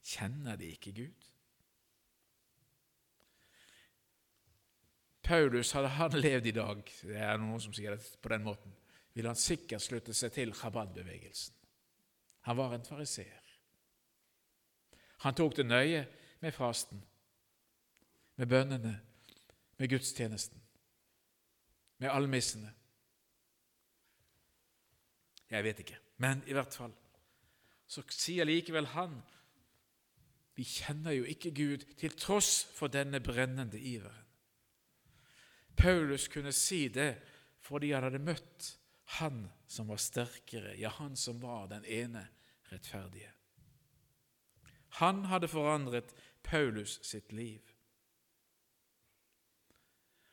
Kjenner 0.00 0.56
de 0.56 0.72
ikke 0.72 0.94
Gud? 0.96 1.19
Paulus, 5.30 5.70
hadde 5.76 5.92
han 5.94 6.16
levd 6.18 6.48
i 6.50 6.54
dag, 6.56 6.80
det 7.06 7.18
er 7.22 7.36
noen 7.38 7.60
som 7.62 7.74
sier 7.74 7.94
det 7.94 8.18
på 8.22 8.32
den 8.32 8.42
måten, 8.42 8.72
ville 9.14 9.30
han 9.30 9.38
sikkert 9.38 9.84
slutte 9.84 10.14
seg 10.16 10.32
til 10.34 10.54
Chabad-bevegelsen. 10.58 11.54
Han 12.48 12.56
var 12.58 12.74
en 12.74 12.86
fariseer. 12.86 13.44
Han 15.22 15.36
tok 15.36 15.54
det 15.58 15.66
nøye 15.68 16.00
med 16.40 16.56
fasten, 16.56 17.02
med 18.40 18.48
bønnene, 18.50 18.94
med 19.78 19.92
gudstjenesten, 19.92 20.62
med 22.00 22.10
almissene. 22.10 22.72
Jeg 25.50 25.66
vet 25.66 25.82
ikke, 25.84 25.98
men 26.24 26.42
i 26.48 26.56
hvert 26.56 26.74
fall 26.74 26.96
så 27.90 28.02
sier 28.14 28.46
likevel 28.46 28.86
han 28.96 29.14
vi 30.58 30.66
kjenner 30.66 31.14
jo 31.14 31.24
ikke 31.26 31.54
Gud 31.54 31.86
til 31.98 32.14
tross 32.18 32.64
for 32.76 32.90
denne 32.92 33.22
brennende 33.24 33.78
iveren. 33.78 34.19
Paulus 35.76 36.28
kunne 36.28 36.52
si 36.52 36.88
det 36.88 37.14
fordi 37.60 37.92
han 37.92 38.06
hadde 38.06 38.22
møtt 38.24 38.70
han 39.20 39.44
som 39.66 39.90
var 39.90 39.98
sterkere, 40.00 40.76
ja, 40.78 40.90
han 41.00 41.16
som 41.16 41.40
var 41.42 41.66
den 41.70 41.84
ene 41.84 42.24
rettferdige. 42.70 43.32
Han 45.02 45.24
hadde 45.30 45.50
forandret 45.50 46.14
Paulus 46.42 46.98
sitt 47.06 47.32
liv. 47.32 47.60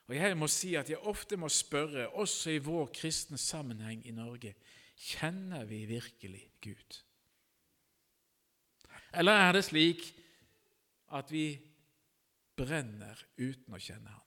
Og 0.07 0.15
Jeg 0.15 0.37
må 0.39 0.47
si 0.47 0.75
at 0.79 0.89
jeg 0.89 1.03
ofte 1.03 1.37
må 1.37 1.49
spørre, 1.51 2.07
også 2.09 2.55
i 2.55 2.63
vår 2.63 2.91
kristne 2.95 3.37
sammenheng 3.37 4.05
i 4.07 4.13
Norge, 4.15 4.53
kjenner 4.95 5.65
vi 5.67 5.83
virkelig 5.85 6.45
Gud? 6.63 7.01
Eller 9.13 9.31
er 9.31 9.51
det 9.51 9.65
slik 9.67 10.05
at 11.17 11.31
vi 11.31 11.57
brenner 12.57 13.19
uten 13.37 13.75
å 13.75 13.81
kjenne 13.81 14.13
Ham? 14.13 14.23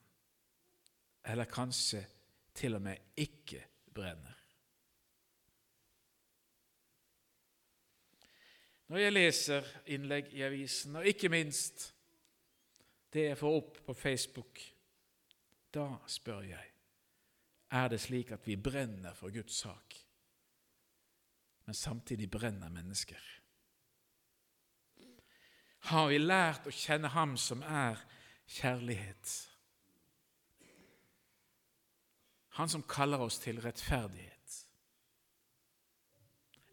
Eller 1.25 1.45
kanskje 1.45 2.05
til 2.55 2.75
og 2.75 2.83
med 2.83 3.17
ikke 3.17 3.65
brenner? 3.95 4.37
Når 8.91 8.99
jeg 8.99 9.13
leser 9.13 9.67
innlegg 9.87 10.33
i 10.35 10.43
avisen, 10.43 10.97
og 10.97 11.07
ikke 11.07 11.31
minst 11.31 11.93
det 13.15 13.29
jeg 13.29 13.39
får 13.39 13.57
opp 13.61 13.79
på 13.87 13.95
Facebook, 13.95 14.59
da 15.71 15.87
spør 16.11 16.43
jeg 16.49 16.71
er 17.71 17.89
det 17.89 18.01
slik 18.03 18.33
at 18.35 18.47
vi 18.47 18.57
brenner 18.57 19.15
for 19.15 19.31
Guds 19.31 19.61
sak, 19.63 19.95
men 21.67 21.75
samtidig 21.75 22.31
brenner 22.31 22.69
mennesker. 22.69 23.21
Har 25.91 26.09
vi 26.11 26.19
lært 26.19 26.67
å 26.67 26.75
kjenne 26.75 27.09
Ham 27.15 27.37
som 27.41 27.63
er 27.63 28.03
kjærlighet? 28.51 29.50
Han 32.61 32.69
som 32.69 32.83
kaller 32.83 33.23
oss 33.25 33.39
til 33.41 33.57
rettferdighet? 33.65 34.57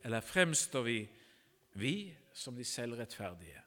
Eller 0.04 0.19
fremstår 0.21 0.84
vi 0.84 0.97
vi 1.80 2.15
som 2.34 2.56
de 2.56 2.65
selvrettferdige, 2.65 3.62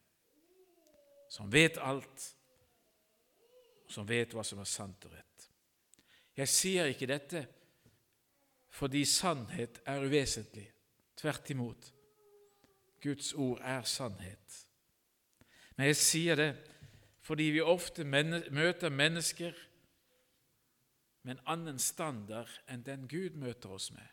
som 1.29 1.49
vet 1.53 1.79
alt, 1.81 2.27
som 3.89 4.09
vet 4.09 4.37
hva 4.37 4.45
som 4.45 4.61
er 4.61 4.69
sant 4.69 5.07
og 5.09 5.15
rett. 5.15 5.47
Jeg 6.37 6.53
sier 6.53 6.93
ikke 6.93 7.09
dette 7.09 7.43
fordi 8.77 9.07
sannhet 9.09 9.81
er 9.89 10.05
uvesentlig. 10.05 10.67
Tvert 11.17 11.51
imot. 11.57 11.89
Guds 13.01 13.33
ord 13.33 13.65
er 13.65 13.83
sannhet. 13.89 14.61
Men 15.77 15.89
jeg 15.89 15.97
sier 16.05 16.37
det 16.37 16.53
fordi 17.25 17.49
vi 17.57 17.65
ofte 17.65 18.05
møter 18.05 18.93
mennesker 18.93 19.57
med 21.23 21.37
en 21.37 21.45
annen 21.55 21.79
standard 21.79 22.51
enn 22.71 22.85
den 22.87 23.07
Gud 23.09 23.37
møter 23.37 23.73
oss 23.77 23.91
med. 23.93 24.07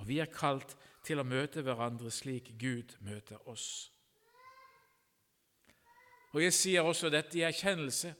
Og 0.00 0.08
vi 0.08 0.18
er 0.22 0.30
kalt 0.32 0.74
til 1.06 1.20
å 1.20 1.26
møte 1.26 1.62
hverandre 1.62 2.10
slik 2.10 2.54
Gud 2.58 2.96
møter 3.04 3.42
oss. 3.48 3.90
Og 6.32 6.42
Jeg 6.42 6.52
sier 6.56 6.86
også 6.88 7.10
dette 7.12 7.38
i 7.38 7.44
erkjennelse 7.44 8.14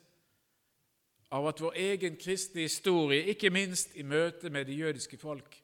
av 1.32 1.46
at 1.48 1.62
vår 1.64 1.78
egen 1.80 2.18
kristne 2.20 2.66
historie, 2.66 3.24
ikke 3.32 3.50
minst 3.50 3.96
i 3.96 4.04
møte 4.04 4.50
med 4.52 4.68
det 4.68 4.76
jødiske 4.76 5.16
folk, 5.16 5.56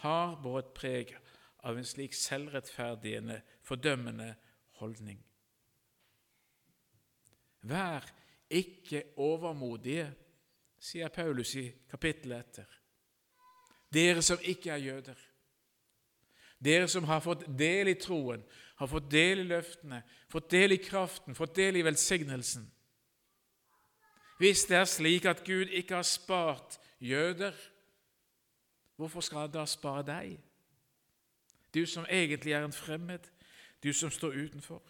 har 0.00 0.38
båret 0.42 0.72
preg 0.74 1.12
av 1.62 1.76
en 1.76 1.86
slik 1.86 2.16
selvrettferdigende, 2.16 3.42
fordømmende 3.62 4.32
holdning. 4.80 5.20
Vær 7.62 8.08
ikke 8.50 9.04
overmodige, 9.20 10.08
sier 10.82 11.12
Paulus 11.14 11.54
i 11.60 11.68
kapittelet 11.90 12.46
etter 12.46 12.78
dere 13.92 14.22
som 14.24 14.40
ikke 14.40 14.70
er 14.72 14.76
jøder. 14.76 15.18
Dere 16.62 16.86
som 16.88 17.04
har 17.04 17.20
fått 17.20 17.42
del 17.58 17.90
i 17.90 17.98
troen, 18.00 18.42
har 18.78 18.88
fått 18.88 19.10
del 19.10 19.42
i 19.42 19.48
løftene, 19.50 20.02
fått 20.30 20.50
del 20.50 20.72
i 20.76 20.80
kraften, 20.80 21.36
fått 21.36 21.56
del 21.58 21.76
i 21.76 21.84
velsignelsen. 21.84 22.64
Hvis 24.38 24.64
det 24.70 24.78
er 24.78 24.88
slik 24.88 25.26
at 25.28 25.44
Gud 25.44 25.70
ikke 25.70 25.98
har 26.00 26.06
spart 26.06 26.78
jøder, 27.00 27.52
hvorfor 28.96 29.20
skal 29.20 29.44
han 29.44 29.54
da 29.54 29.66
spare 29.66 30.06
deg? 30.06 30.38
Du 31.74 31.84
som 31.86 32.06
egentlig 32.08 32.52
er 32.52 32.64
en 32.64 32.72
fremmed, 32.74 33.28
du 33.82 33.92
som 33.92 34.10
står 34.10 34.38
utenfor. 34.46 34.82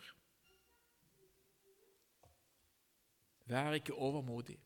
Vær 3.47 3.75
ikke 3.77 3.95
overmodig. 3.95 4.61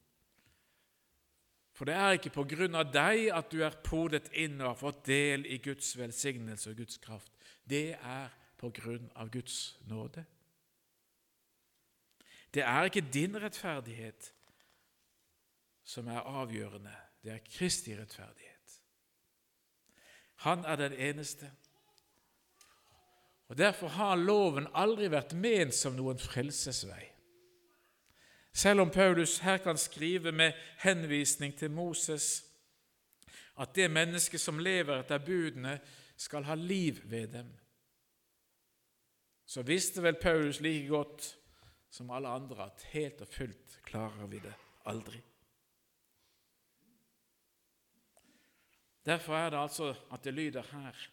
For 1.77 1.85
det 1.85 1.95
er 1.95 2.17
ikke 2.17 2.33
på 2.33 2.47
grunn 2.49 2.79
av 2.79 2.89
deg 2.89 3.27
at 3.37 3.51
du 3.53 3.61
er 3.67 3.75
podet 3.85 4.31
inn 4.33 4.57
og 4.63 4.71
har 4.71 4.79
fått 4.81 5.03
del 5.11 5.45
i 5.45 5.59
Guds 5.61 5.91
velsignelse 5.99 6.71
og 6.73 6.79
Guds 6.81 6.97
kraft. 7.03 7.29
Det 7.69 7.99
er 7.99 8.33
på 8.57 8.71
grunn 8.73 9.11
av 9.13 9.29
Guds 9.35 9.77
nåde. 9.91 10.25
Det 12.55 12.65
er 12.65 12.89
ikke 12.89 13.05
din 13.13 13.37
rettferdighet 13.37 14.31
som 15.87 16.09
er 16.09 16.25
avgjørende, 16.25 16.95
det 17.23 17.35
er 17.35 17.45
Kristi 17.45 17.93
rettferdighet. 17.99 18.79
Han 20.47 20.65
er 20.65 20.81
den 20.81 20.97
eneste. 20.97 21.51
Og 23.49 23.59
Derfor 23.59 23.93
har 23.95 24.17
loven 24.17 24.67
aldri 24.75 25.11
vært 25.13 25.37
ment 25.37 25.75
som 25.77 25.95
noen 25.97 26.19
frelsesvei. 26.19 27.05
Selv 28.57 28.81
om 28.81 28.91
Paulus 28.91 29.39
her 29.39 29.59
kan 29.61 29.77
skrive 29.77 30.33
med 30.33 30.53
henvisning 30.79 31.53
til 31.59 31.71
Moses 31.71 32.45
at 33.61 33.75
det 33.75 33.91
mennesket 33.91 34.41
som 34.41 34.59
lever 34.59 35.01
etter 35.01 35.21
budene, 35.21 35.81
skal 36.17 36.45
ha 36.49 36.55
liv 36.55 37.03
ved 37.05 37.29
dem, 37.29 37.51
så 39.45 39.63
visste 39.63 40.01
vel 40.03 40.17
Paulus 40.17 40.61
like 40.61 40.89
godt 40.89 41.37
som 41.91 42.11
alle 42.11 42.29
andre 42.29 42.65
at 42.65 42.87
helt 42.95 43.21
og 43.21 43.29
fullt 43.29 43.79
klarer 43.85 44.27
vi 44.27 44.41
det 44.41 44.55
aldri. 44.87 45.21
Derfor 49.07 49.37
er 49.37 49.51
det 49.51 49.61
altså 49.61 49.95
at 50.13 50.25
det 50.25 50.35
lyder 50.35 50.63
her 50.73 51.09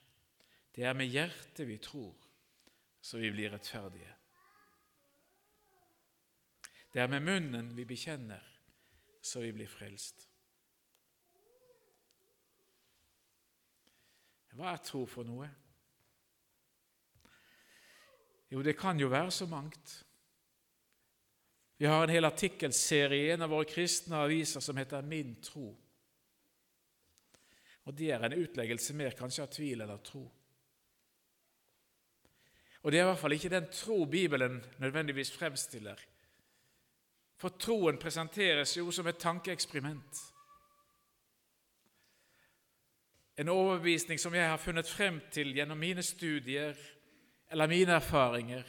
det 0.76 0.84
er 0.84 0.94
med 0.94 1.06
hjertet 1.06 1.68
vi 1.68 1.78
tror, 1.78 2.16
så 3.02 3.18
vi 3.18 3.30
blir 3.32 3.52
rettferdige. 3.54 4.23
Det 6.94 7.02
er 7.02 7.10
med 7.10 7.26
munnen 7.26 7.72
vi 7.74 7.88
bekjenner, 7.90 8.44
så 9.22 9.42
vi 9.42 9.50
blir 9.56 9.70
frelst. 9.72 10.28
Hva 14.54 14.76
er 14.76 14.84
tro 14.86 15.02
for 15.10 15.26
noe? 15.26 15.48
Jo, 18.54 18.62
det 18.62 18.76
kan 18.78 19.00
jo 19.02 19.10
være 19.10 19.34
så 19.34 19.48
mangt. 19.50 19.96
Vi 21.82 21.90
har 21.90 22.06
en 22.06 22.14
hel 22.14 22.30
artikkelserie 22.30 23.26
i 23.26 23.34
en 23.34 23.48
av 23.48 23.50
våre 23.56 23.66
kristne 23.66 24.22
aviser 24.22 24.62
som 24.62 24.78
heter 24.78 25.02
Min 25.02 25.34
tro. 25.42 25.72
Og 27.90 27.98
det 27.98 28.14
er 28.14 28.22
en 28.24 28.38
utleggelse 28.38 28.94
mer 28.96 29.18
kanskje 29.18 29.48
av 29.48 29.52
tvil 29.52 29.82
eller 29.82 30.06
tro. 30.06 30.22
Og 32.84 32.92
det 32.92 33.00
er 33.00 33.08
i 33.08 33.10
hvert 33.10 33.20
fall 33.20 33.34
ikke 33.36 33.52
den 33.52 33.68
tro 33.74 34.04
Bibelen 34.06 34.62
nødvendigvis 34.84 35.34
fremstiller. 35.34 35.98
For 37.44 37.52
troen 37.60 37.98
presenteres 38.00 38.78
jo 38.78 38.86
som 38.96 39.08
et 39.12 39.18
tankeeksperiment. 39.20 40.20
En 43.36 43.50
overbevisning 43.52 44.22
som 44.22 44.36
jeg 44.38 44.48
har 44.48 44.62
funnet 44.62 44.88
frem 44.88 45.18
til 45.34 45.52
gjennom 45.52 45.82
mine 45.82 46.06
studier 46.08 46.80
eller 47.52 47.68
mine 47.68 47.98
erfaringer. 47.98 48.64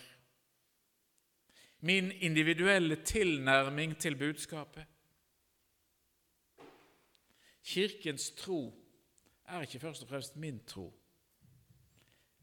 Min 1.86 2.10
individuelle 2.18 2.98
tilnærming 3.04 3.94
til 4.00 4.18
budskapet. 4.18 4.90
Kirkens 7.62 8.30
tro 8.30 8.74
er 9.46 9.62
ikke 9.62 9.84
først 9.86 10.02
og 10.02 10.08
fremst 10.08 10.36
min 10.36 10.58
tro, 10.66 10.90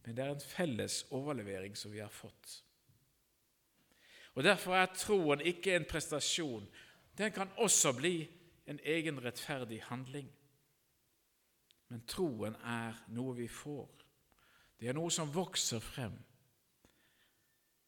men 0.06 0.16
det 0.18 0.24
er 0.24 0.32
en 0.32 0.50
felles 0.56 1.06
overlevering 1.12 1.78
som 1.78 1.92
vi 1.92 2.00
har 2.00 2.10
fått. 2.10 2.62
Og 4.36 4.44
Derfor 4.44 4.76
er 4.76 4.94
troen 4.96 5.42
ikke 5.42 5.76
en 5.76 5.86
prestasjon. 5.86 6.68
Den 7.18 7.32
kan 7.32 7.50
også 7.58 7.94
bli 7.94 8.30
en 8.68 8.80
egen 8.84 9.24
rettferdig 9.24 9.82
handling. 9.84 10.30
Men 11.88 12.06
troen 12.08 12.56
er 12.56 12.96
noe 13.12 13.36
vi 13.36 13.48
får. 13.52 13.90
Det 14.80 14.90
er 14.90 14.96
noe 14.96 15.12
som 15.12 15.34
vokser 15.34 15.84
frem. 15.84 16.16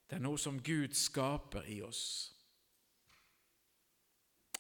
Det 0.09 0.19
er 0.19 0.23
noe 0.23 0.37
som 0.37 0.59
Gud 0.61 0.93
skaper 0.93 1.63
i 1.71 1.79
oss. 1.81 2.03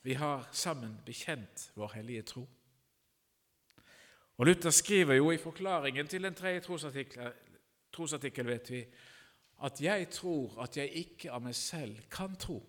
Vi 0.03 0.15
har 0.19 0.47
sammen 0.51 0.95
bekjent 1.05 1.69
vår 1.75 1.93
hellige 1.97 2.23
tro. 2.31 2.47
Og 4.37 4.45
Luther 4.47 4.73
skriver 4.73 5.13
jo 5.19 5.31
i 5.31 5.37
forklaringen 5.37 6.07
til 6.07 6.23
den 6.23 6.35
tredje 6.35 6.63
trosartikkel, 6.65 7.33
trosartikkel 7.93 8.47
vet 8.47 8.71
vi, 8.71 8.81
at 9.63 9.81
jeg 9.81 10.09
tror 10.09 10.61
at 10.61 10.77
jeg 10.77 10.91
ikke 11.03 11.31
av 11.31 11.43
meg 11.43 11.55
selv 11.55 12.01
kan 12.11 12.35
tro 12.35 12.59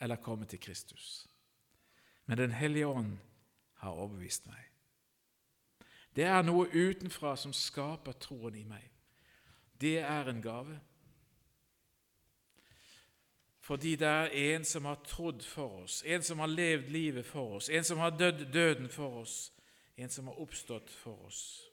eller 0.00 0.16
komme 0.16 0.46
til 0.46 0.60
Kristus. 0.60 1.26
Men 2.26 2.38
Den 2.38 2.50
hellige 2.50 2.86
ånd 2.86 3.18
har 3.74 3.90
overbevist 3.90 4.46
meg. 4.46 4.64
Det 6.16 6.24
er 6.24 6.42
noe 6.42 6.66
utenfra 6.74 7.36
som 7.36 7.52
skaper 7.52 8.12
troen 8.12 8.54
i 8.54 8.64
meg. 8.64 8.84
Det 9.80 9.98
er 9.98 10.28
en 10.28 10.42
gave. 10.42 10.80
Fordi 13.60 13.96
det 13.96 14.08
er 14.08 14.32
en 14.32 14.64
som 14.64 14.84
har 14.84 15.02
trodd 15.04 15.42
for 15.44 15.82
oss, 15.82 16.02
en 16.06 16.22
som 16.22 16.38
har 16.38 16.48
levd 16.48 16.88
livet 16.88 17.26
for 17.26 17.58
oss, 17.58 17.68
en 17.68 17.84
som 17.84 17.98
har 17.98 18.10
dødd 18.10 18.46
døden 18.52 18.88
for 18.88 19.20
oss, 19.20 19.52
en 19.96 20.10
som 20.10 20.26
har 20.26 20.40
oppstått 20.40 20.90
for 20.90 21.26
oss. 21.26 21.67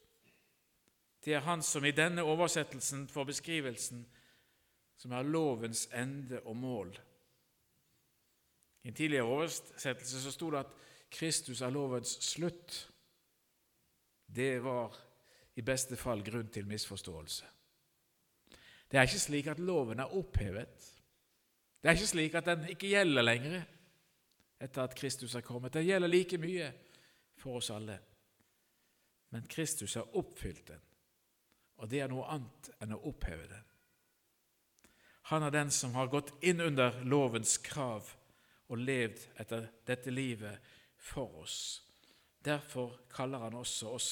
Det 1.26 1.34
er 1.34 1.46
han 1.46 1.64
som 1.66 1.86
i 1.86 1.94
denne 1.96 2.24
oversettelsen 2.24 3.08
får 3.10 3.26
beskrivelsen 3.32 4.06
som 4.96 5.12
er 5.12 5.28
lovens 5.28 5.88
ende 5.94 6.40
og 6.46 6.56
mål. 6.56 6.94
I 8.84 8.88
en 8.88 8.96
tidligere 8.96 9.26
oversettelse 9.26 10.22
så 10.22 10.32
sto 10.32 10.52
det 10.54 10.62
at 10.62 10.76
Kristus 11.12 11.62
er 11.62 11.74
lovens 11.74 12.14
slutt. 12.24 12.78
Det 14.28 14.64
var 14.64 14.96
i 15.56 15.66
beste 15.66 15.98
fall 15.98 16.24
grunn 16.24 16.52
til 16.54 16.68
misforståelse. 16.70 17.46
Det 18.92 19.00
er 19.00 19.08
ikke 19.10 19.20
slik 19.20 19.48
at 19.48 19.60
loven 19.60 20.00
er 20.00 20.14
opphevet. 20.14 20.92
Det 21.82 21.90
er 21.90 21.98
ikke 21.98 22.14
slik 22.14 22.36
at 22.36 22.46
den 22.46 22.68
ikke 22.70 22.92
gjelder 22.94 23.26
lenger 23.26 23.62
etter 24.62 24.84
at 24.84 24.96
Kristus 24.96 25.36
er 25.36 25.46
kommet. 25.46 25.74
Den 25.74 25.88
gjelder 25.88 26.08
like 26.12 26.38
mye 26.38 26.70
for 27.42 27.58
oss 27.58 27.74
alle 27.74 27.98
men 29.36 29.48
Kristus 29.48 29.96
har 29.96 30.16
oppfylt 30.16 30.68
den, 30.68 30.80
og 31.82 31.90
det 31.92 32.02
er 32.04 32.12
noe 32.12 32.28
annet 32.32 32.70
enn 32.82 32.96
å 32.96 33.02
oppheve 33.10 33.48
den. 33.50 33.64
Han 35.32 35.44
er 35.44 35.54
den 35.54 35.72
som 35.74 35.96
har 35.98 36.12
gått 36.14 36.32
inn 36.46 36.62
under 36.62 37.02
lovens 37.04 37.58
krav 37.66 38.12
og 38.70 38.82
levd 38.82 39.24
etter 39.42 39.68
dette 39.86 40.14
livet 40.14 40.62
for 41.02 41.42
oss. 41.42 41.58
Derfor 42.46 43.00
kaller 43.10 43.48
han 43.48 43.58
også 43.58 43.90
oss 43.90 44.10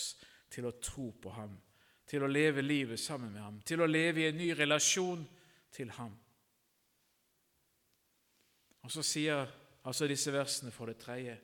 til 0.49 0.65
å 0.65 0.76
tro 0.82 1.12
på 1.21 1.34
ham, 1.38 1.54
til 2.10 2.26
å 2.26 2.30
leve 2.30 2.65
livet 2.65 2.99
sammen 2.99 3.32
med 3.34 3.41
ham, 3.41 3.62
til 3.65 3.82
å 3.82 3.89
leve 3.89 4.23
i 4.23 4.28
en 4.32 4.38
ny 4.41 4.52
relasjon 4.58 5.21
til 5.73 5.93
ham. 5.97 6.13
Og 8.84 8.91
så 8.91 9.06
sier 9.06 9.47
altså 9.88 10.10
disse 10.10 10.34
versene 10.34 10.73
for 10.73 10.89
det 10.89 10.99
tredje 11.02 11.38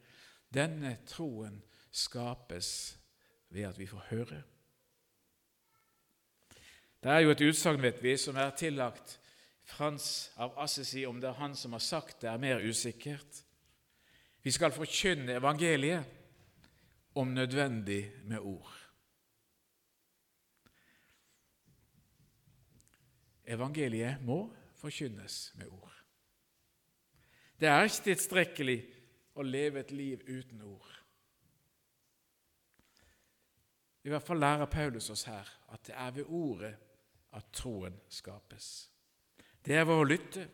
denne 0.49 0.97
troen 1.07 1.61
skapes 1.93 2.71
ved 3.53 3.69
at 3.69 3.77
vi 3.79 3.87
får 3.89 4.09
høre. 4.09 4.41
Det 6.99 7.11
er 7.11 7.23
jo 7.23 7.31
et 7.31 7.43
utsagn 7.47 7.81
vet 7.81 8.01
vi, 8.03 8.17
som 8.19 8.35
er 8.35 8.55
tillagt 8.59 9.19
Frans 9.69 10.31
av 10.41 10.57
Assisi 10.59 11.05
om 11.05 11.19
det 11.21 11.29
er 11.29 11.37
han 11.37 11.53
som 11.55 11.75
har 11.75 11.83
sagt 11.83 12.23
det, 12.23 12.31
er 12.31 12.41
mer 12.41 12.63
usikkert. 12.65 13.43
Vi 14.41 14.51
skal 14.51 14.73
forkynne 14.73 15.37
evangeliet, 15.37 16.15
om 17.19 17.27
nødvendig 17.33 18.11
med 18.23 18.39
ord. 18.39 18.75
Evangeliet 23.49 24.21
må 24.23 24.43
forkynnes 24.77 25.53
med 25.57 25.67
ord. 25.67 25.95
Det 27.59 27.67
er 27.67 27.83
ikke 27.83 28.05
tilstrekkelig 28.05 28.77
å 29.35 29.43
leve 29.43 29.81
et 29.81 29.91
liv 29.91 30.21
uten 30.29 30.61
ord. 30.63 30.93
I 34.05 34.13
hvert 34.13 34.25
fall 34.25 34.39
lærer 34.39 34.69
Paulus 34.71 35.09
oss 35.11 35.25
her 35.27 35.49
at 35.73 35.83
det 35.89 35.97
er 35.97 36.13
ved 36.15 36.29
ordet 36.29 36.75
at 37.35 37.51
troen 37.53 37.95
skapes. 38.09 38.89
Det 39.65 39.75
er 39.77 39.85
ved 39.85 40.01
å 40.01 40.07
lytte. 40.07 40.45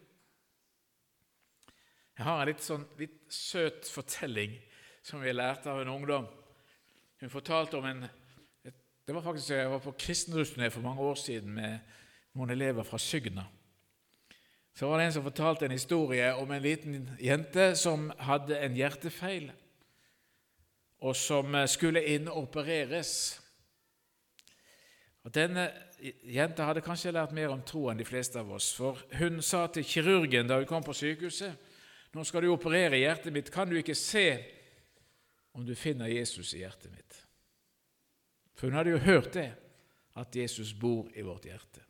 Jeg 2.16 2.26
har 2.26 2.42
en 2.42 2.50
litt, 2.50 2.64
sånn, 2.64 2.86
litt 3.00 3.20
søt 3.32 3.88
fortelling 3.92 4.56
som 5.06 5.22
vi 5.24 5.34
lærte 5.36 5.72
av 5.72 5.82
en 5.82 5.92
ungdom. 5.92 6.28
Hun 7.22 7.32
fortalte 7.32 7.78
om 7.80 7.90
en 7.90 8.08
Det 9.06 9.14
var 9.14 9.22
faktisk 9.22 9.50
Jeg 9.50 9.70
var 9.70 9.80
på 9.80 9.92
kristenrusturné 9.92 10.70
for 10.70 10.82
mange 10.82 11.02
år 11.02 11.16
siden 11.16 11.52
med 11.54 11.78
noen 12.34 12.50
elever 12.50 12.84
fra 12.84 12.98
Sygna. 12.98 13.44
Så 14.74 14.88
var 14.88 14.98
det 14.98 15.06
en 15.06 15.14
som 15.14 15.24
fortalte 15.24 15.66
en 15.66 15.72
historie 15.72 16.34
om 16.36 16.52
en 16.52 16.62
liten 16.62 17.10
jente 17.22 17.76
som 17.76 18.10
hadde 18.20 18.58
en 18.60 18.76
hjertefeil, 18.76 19.52
og 21.00 21.16
som 21.16 21.56
skulle 21.68 22.02
inn 22.16 22.28
og 22.28 22.50
opereres. 22.50 23.12
Og 25.24 25.32
Denne 25.36 25.70
jenta 26.24 26.68
hadde 26.68 26.84
kanskje 26.86 27.14
lært 27.16 27.34
mer 27.36 27.54
om 27.54 27.64
tro 27.66 27.88
enn 27.92 28.00
de 28.00 28.08
fleste 28.08 28.40
av 28.40 28.52
oss, 28.52 28.72
for 28.76 29.00
hun 29.20 29.42
sa 29.42 29.66
til 29.68 29.86
kirurgen 29.88 30.48
da 30.50 30.60
hun 30.60 30.70
kom 30.70 30.84
på 30.86 30.96
sykehuset 30.96 31.74
nå 32.16 32.24
skal 32.24 32.46
du 32.46 32.54
operere 32.54 32.96
hjertet 32.96 33.34
mitt, 33.36 33.52
kan 33.52 33.68
du 33.68 33.76
ikke 33.76 33.96
se 33.98 34.38
om 35.56 35.66
du 35.68 35.74
finner 35.76 36.08
Jesus 36.08 36.54
i 36.56 36.62
hjertet 36.62 36.94
mitt? 36.94 37.18
For 38.56 38.70
hun 38.70 38.78
hadde 38.80 38.94
jo 38.94 39.02
hørt 39.04 39.34
det, 39.36 39.50
at 40.16 40.36
Jesus 40.36 40.72
bor 40.80 41.10
i 41.12 41.26
vårt 41.28 41.44
hjerte. 41.44 41.84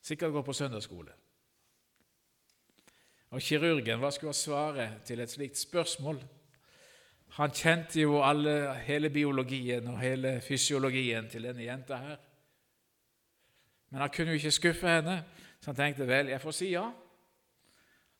Sikkert 0.00 0.32
går 0.32 0.46
på 0.46 0.56
søndagsskole. 0.56 1.12
Og 3.36 3.44
kirurgen, 3.44 4.00
hva 4.00 4.08
skulle 4.08 4.32
han 4.32 4.40
svare 4.40 4.86
til 5.04 5.20
et 5.20 5.34
slikt 5.34 5.60
spørsmål? 5.60 6.22
Han 7.36 7.52
kjente 7.52 8.00
jo 8.00 8.22
alle, 8.24 8.72
hele 8.86 9.12
biologien 9.12 9.90
og 9.92 10.00
hele 10.00 10.38
fysiologien 10.40 11.28
til 11.28 11.44
denne 11.44 11.66
jenta 11.66 12.00
her. 12.00 12.24
Men 13.90 14.00
han 14.00 14.12
kunne 14.12 14.34
jo 14.34 14.40
ikke 14.40 14.54
skuffe 14.54 14.88
henne, 14.88 15.22
så 15.60 15.72
han 15.72 15.78
tenkte 15.78 16.08
vel, 16.08 16.32
jeg 16.32 16.40
får 16.40 16.56
si 16.56 16.72
ja. 16.72 16.86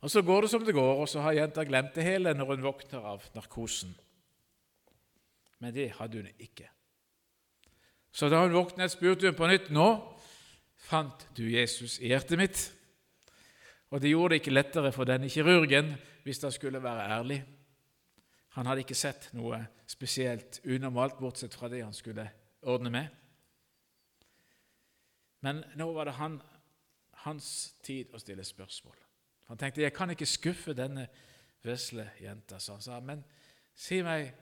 Og 0.00 0.11
Så 0.11 0.22
går 0.22 0.40
det 0.40 0.50
som 0.50 0.64
det 0.64 0.74
går, 0.74 1.00
og 1.00 1.09
så 1.09 1.20
har 1.20 1.33
jenta 1.33 1.64
glemt 1.66 1.94
det 1.94 2.04
hele 2.04 2.35
når 2.35 2.54
hun 2.54 2.62
våkner 2.62 2.98
av 3.02 3.24
narkosen. 3.35 3.96
Men 5.59 5.74
det 5.74 5.90
hadde 5.98 6.22
hun 6.22 6.28
ikke. 6.38 6.68
Så 8.12 8.28
da 8.28 8.42
hun 8.42 8.54
våknet, 8.54 8.90
spurte 8.90 9.26
hun 9.26 9.37
på 9.37 9.48
nytt 9.50 9.70
nå 9.74 9.88
fant 10.88 11.26
du 11.37 11.44
Jesus 11.50 11.98
i 11.98 12.12
hjertet 12.12 12.38
mitt. 12.38 12.61
Og 13.90 14.00
det 14.00 14.12
gjorde 14.12 14.37
det 14.37 14.42
ikke 14.42 14.54
lettere 14.54 14.92
for 14.94 15.09
denne 15.09 15.31
kirurgen 15.33 15.96
hvis 16.24 16.42
han 16.44 16.52
skulle 16.52 16.83
være 16.83 17.09
ærlig. 17.18 17.38
Han 18.57 18.66
hadde 18.66 18.85
ikke 18.85 18.98
sett 18.98 19.31
noe 19.38 19.61
spesielt 19.88 20.61
unormalt, 20.66 21.18
bortsett 21.18 21.54
fra 21.54 21.70
det 21.72 21.83
han 21.85 21.94
skulle 21.96 22.26
ordne 22.62 22.90
med. 22.92 23.07
Men 25.44 25.62
nå 25.79 25.90
var 25.94 26.09
det 26.09 26.16
han, 26.18 26.40
hans 27.24 27.51
tid 27.85 28.14
å 28.14 28.20
stille 28.22 28.46
spørsmål. 28.46 28.96
Han 29.48 29.61
tenkte 29.61 29.85
jeg 29.85 29.94
kan 29.96 30.11
ikke 30.12 30.29
skuffe 30.29 30.74
denne 30.77 31.07
vesle 31.64 32.09
jenta, 32.20 32.59
så 32.61 32.77
han 32.77 32.85
sa, 32.85 32.98
men 33.01 33.22
si 33.79 34.01
meg, 34.05 34.33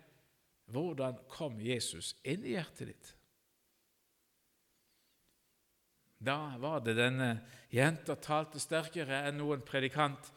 hvordan 0.72 1.20
kom 1.30 1.60
Jesus 1.62 2.14
inn 2.26 2.42
i 2.44 2.56
hjertet 2.56 2.90
ditt? 2.90 3.12
Da 6.26 6.56
var 6.58 6.80
det 6.82 6.96
denne 6.96 7.28
jenta 7.70 8.16
talte 8.18 8.58
sterkere 8.62 9.26
enn 9.28 9.36
noen 9.38 9.62
predikant. 9.66 10.32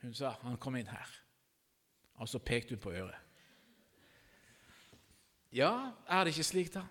Hun 0.00 0.14
sa 0.16 0.36
han 0.44 0.56
kom 0.60 0.78
inn 0.78 0.88
her. 0.88 1.10
Og 2.22 2.30
så 2.30 2.40
pekte 2.40 2.76
hun 2.76 2.82
på 2.84 2.94
øret. 2.94 3.18
Ja, 5.52 5.92
er 6.06 6.24
det 6.24 6.32
ikke 6.36 6.46
slik, 6.46 6.70
da? 6.72 6.84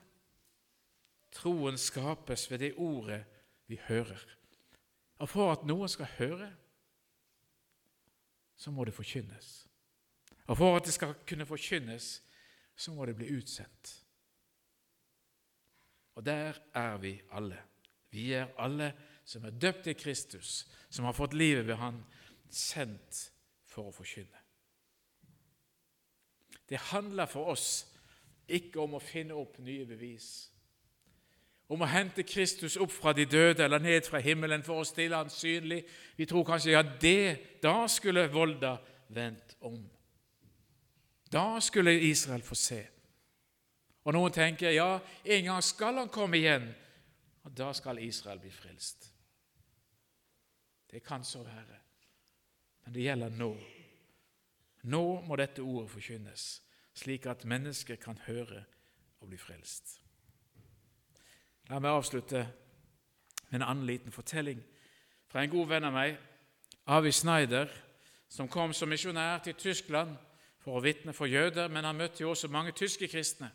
Troen 1.32 1.78
skapes 1.78 2.48
ved 2.52 2.60
det 2.60 2.74
ordet 2.78 3.24
vi 3.68 3.80
hører. 3.88 4.22
Og 5.20 5.30
for 5.30 5.52
at 5.52 5.66
noen 5.68 5.90
skal 5.92 6.10
høre, 6.18 6.50
så 8.60 8.72
må 8.72 8.84
det 8.88 8.96
forkynnes. 8.96 9.50
Og 10.50 10.58
for 10.58 10.76
at 10.76 10.86
det 10.86 10.94
skal 10.94 11.16
kunne 11.28 11.46
forkynnes, 11.46 12.22
så 12.76 12.92
må 12.96 13.06
det 13.06 13.16
bli 13.16 13.30
utsendt. 13.38 13.94
Og 16.16 16.26
der 16.26 16.58
er 16.74 16.98
vi 16.98 17.14
alle. 17.32 17.60
Vi 18.10 18.32
er 18.34 18.50
alle 18.58 18.94
som 19.24 19.46
er 19.46 19.56
døpt 19.56 19.88
i 19.88 19.94
Kristus, 19.94 20.66
som 20.90 21.06
har 21.06 21.14
fått 21.14 21.38
livet 21.38 21.68
ved 21.68 21.78
Han, 21.78 22.02
sendt 22.50 23.30
for 23.70 23.88
å 23.88 23.94
forkynne. 23.94 24.42
Det 26.70 26.80
handler 26.90 27.30
for 27.30 27.54
oss 27.54 27.86
ikke 28.50 28.82
om 28.82 28.98
å 28.98 29.04
finne 29.04 29.38
opp 29.38 29.60
nye 29.62 29.86
bevis, 29.86 30.49
om 31.70 31.84
å 31.86 31.90
hente 31.90 32.26
Kristus 32.26 32.80
opp 32.82 32.92
fra 32.92 33.14
de 33.14 33.28
døde 33.30 33.62
eller 33.64 33.82
ned 33.82 34.08
fra 34.10 34.22
himmelen 34.24 34.64
for 34.66 34.82
å 34.82 34.88
stille 34.88 35.18
han 35.18 35.30
synlig. 35.30 35.84
Vi 36.18 36.26
tror 36.30 36.48
kanskje 36.48 36.74
ja, 36.74 36.82
det, 36.82 37.60
da 37.62 37.84
skulle 37.92 38.26
Volda 38.34 38.74
vendt 39.14 39.54
om. 39.62 39.78
Da 41.30 41.60
skulle 41.62 41.94
Israel 42.10 42.42
få 42.42 42.58
se. 42.58 42.82
Og 44.02 44.16
noen 44.16 44.34
tenker 44.34 44.74
ja, 44.74 44.96
en 45.30 45.46
gang 45.46 45.62
skal 45.62 46.02
han 46.02 46.10
komme 46.10 46.40
igjen, 46.40 46.66
og 47.46 47.54
da 47.54 47.70
skal 47.78 48.02
Israel 48.02 48.42
bli 48.42 48.50
frelst. 48.50 49.12
Det 50.90 51.04
kan 51.06 51.22
så 51.22 51.44
være, 51.46 51.78
men 52.82 52.96
det 52.96 53.06
gjelder 53.06 53.38
nå. 53.38 53.52
Nå 54.90 55.06
må 55.22 55.38
dette 55.38 55.62
ordet 55.62 55.92
forkynnes, 55.94 56.50
slik 56.98 57.30
at 57.30 57.46
mennesker 57.46 58.00
kan 58.02 58.18
høre 58.26 58.64
og 59.20 59.30
bli 59.30 59.38
frelst. 59.38 60.00
La 61.70 61.78
meg 61.78 61.94
avslutte 61.94 62.40
med 63.50 63.60
en 63.60 63.68
annen 63.68 63.86
liten 63.86 64.14
fortelling 64.14 64.62
fra 65.30 65.44
en 65.44 65.52
god 65.52 65.68
venn 65.70 65.86
av 65.86 65.94
meg, 65.94 66.16
Avi 66.90 67.12
Snyder, 67.14 67.70
som 68.30 68.50
kom 68.50 68.74
som 68.74 68.90
misjonær 68.90 69.44
til 69.46 69.54
Tyskland 69.58 70.16
for 70.64 70.80
å 70.80 70.82
vitne 70.82 71.14
for 71.14 71.30
jøder, 71.30 71.70
men 71.70 71.86
han 71.86 71.98
møtte 71.98 72.24
jo 72.24 72.32
også 72.32 72.50
mange 72.50 72.74
tyske 72.78 73.08
kristne. 73.10 73.52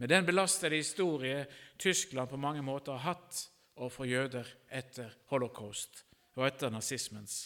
Med 0.00 0.08
den 0.08 0.24
belastede 0.24 0.80
historie 0.80 1.44
Tyskland 1.78 2.30
på 2.30 2.40
mange 2.40 2.64
måter 2.64 2.96
har 2.96 3.12
hatt 3.12 3.42
overfor 3.76 4.08
jøder 4.08 4.48
etter 4.72 5.12
holocaust 5.28 6.04
og 6.36 6.46
etter 6.46 6.72
nazismens 6.72 7.36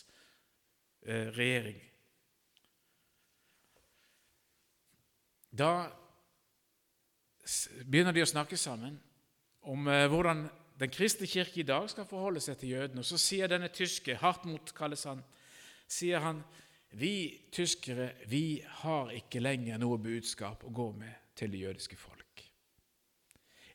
eh, 1.03 1.27
regjering. 1.35 1.83
Da 5.51 5.91
begynner 7.91 8.15
de 8.15 8.23
å 8.23 8.31
snakke 8.31 8.59
sammen 8.61 9.01
om 9.67 9.89
eh, 9.91 10.07
hvordan 10.11 10.47
den 10.81 10.93
kristne 10.93 11.27
kirke 11.27 11.61
i 11.61 11.67
dag 11.67 11.89
skal 11.91 12.07
forholde 12.09 12.43
seg 12.45 12.59
til 12.61 12.77
jødene. 12.77 13.03
Og 13.03 13.09
Så 13.09 13.19
sier 13.21 13.51
denne 13.51 13.69
tyske, 13.73 14.19
Hartmut 14.21 14.75
kalles 14.77 15.07
han, 15.09 15.23
sier 15.89 16.23
han 16.25 16.43
vi 16.97 17.49
tyskere 17.53 18.13
vi 18.31 18.63
har 18.83 19.11
ikke 19.17 19.43
lenger 19.43 19.81
noe 19.81 19.99
budskap 20.01 20.65
å 20.65 20.73
gå 20.73 20.91
med 20.97 21.35
til 21.37 21.53
det 21.53 21.65
jødiske 21.67 21.99
folk. 21.99 22.23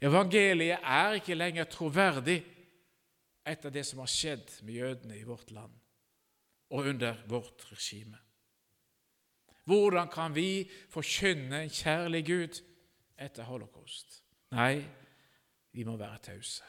Evangeliet 0.01 0.81
er 0.81 1.19
ikke 1.19 1.37
lenger 1.37 1.69
troverdig 1.69 2.39
etter 3.45 3.73
det 3.73 3.83
som 3.85 4.01
har 4.01 4.09
skjedd 4.09 4.49
med 4.65 4.79
jødene 4.79 5.19
i 5.19 5.27
vårt 5.27 5.51
land 5.53 5.73
og 6.71 6.87
under 6.89 7.19
vårt 7.29 7.67
regime. 7.69 8.17
Hvordan 9.69 10.09
kan 10.09 10.33
vi 10.33 10.65
forkynne 10.89 11.61
en 11.61 11.69
kjærlig 11.69 12.23
Gud 12.25 12.61
etter 13.21 13.45
holocaust? 13.45 14.23
Nei, 14.57 14.81
vi 15.71 15.83
må 15.87 15.95
være 15.97 16.19
tause. 16.31 16.63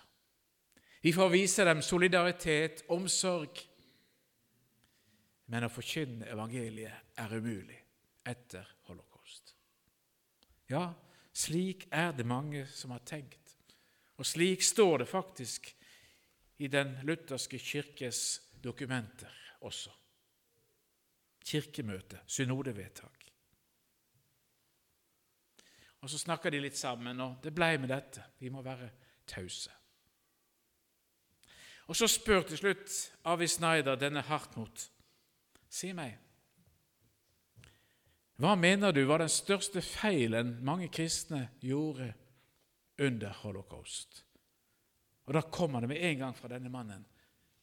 Vi 1.03 1.13
får 1.13 1.31
vise 1.33 1.65
dem 1.67 1.83
solidaritet, 1.83 2.85
omsorg. 2.95 3.59
Men 5.51 5.67
å 5.67 5.73
forkynne 5.73 6.29
evangeliet 6.31 7.19
er 7.19 7.35
umulig 7.35 7.79
etter 8.31 8.69
holocaust. 8.87 9.55
Ja, 10.71 10.87
slik 11.35 11.89
er 11.91 12.15
det 12.17 12.27
mange 12.29 12.67
som 12.71 12.95
har 12.95 13.03
tenkt, 13.05 13.57
og 14.17 14.29
slik 14.29 14.63
står 14.63 15.03
det 15.03 15.09
faktisk 15.11 15.73
i 16.63 16.71
den 16.71 16.95
lutherske 17.03 17.59
kirkes 17.59 18.41
dokumenter 18.63 19.35
også. 19.67 19.91
Kirkemøte, 21.43 22.21
synodevedtak. 22.27 23.22
Og 26.03 26.11
Så 26.11 26.19
snakka 26.19 26.51
de 26.51 26.61
litt 26.61 26.77
sammen, 26.77 27.21
og 27.21 27.39
det 27.43 27.55
blei 27.55 27.77
med 27.79 27.89
dette. 27.89 28.25
Vi 28.39 28.51
må 28.51 28.63
være 28.63 28.91
tause. 29.27 29.71
Og 31.87 31.97
Så 31.97 32.07
spør 32.07 32.43
til 32.43 32.59
slutt 32.59 32.97
Avi 33.25 33.47
Snyder 33.47 33.97
denne 33.97 34.21
Hartmut. 34.21 34.91
Si 35.69 35.93
meg, 35.97 36.19
hva 38.43 38.57
mener 38.59 38.93
du 38.93 39.05
var 39.07 39.23
den 39.23 39.31
største 39.31 39.83
feilen 39.85 40.57
mange 40.65 40.89
kristne 40.93 41.47
gjorde 41.63 42.13
under 42.99 43.33
holocaust? 43.43 44.25
Og 45.27 45.35
Da 45.35 45.41
kommer 45.41 45.81
det 45.81 45.89
med 45.89 46.03
en 46.03 46.19
gang 46.19 46.37
fra 46.37 46.49
denne 46.49 46.69
mannen 46.69 47.07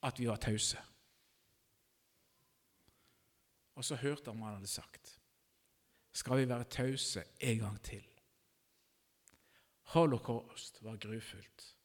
at 0.03 0.19
vi 0.19 0.27
var 0.27 0.35
tause. 0.35 0.77
Og 3.75 3.85
så 3.85 3.95
hørte 3.95 4.31
han 4.31 4.39
hva 4.39 4.45
han 4.45 4.61
hadde 4.61 4.71
sagt. 4.71 5.19
Skal 6.11 6.37
vi 6.37 6.49
være 6.49 6.63
tause 6.63 7.23
en 7.39 7.59
gang 7.59 7.81
til? 7.83 8.05
Holocaust 9.93 10.83
var 10.83 10.97
grufullt, 11.01 11.75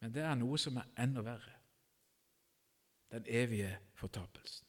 men 0.00 0.14
det 0.14 0.22
er 0.22 0.36
noe 0.38 0.58
som 0.58 0.78
er 0.78 0.90
enda 1.02 1.24
verre. 1.26 1.56
Den 3.10 3.26
evige 3.26 3.72
fortapelsen. 3.98 4.66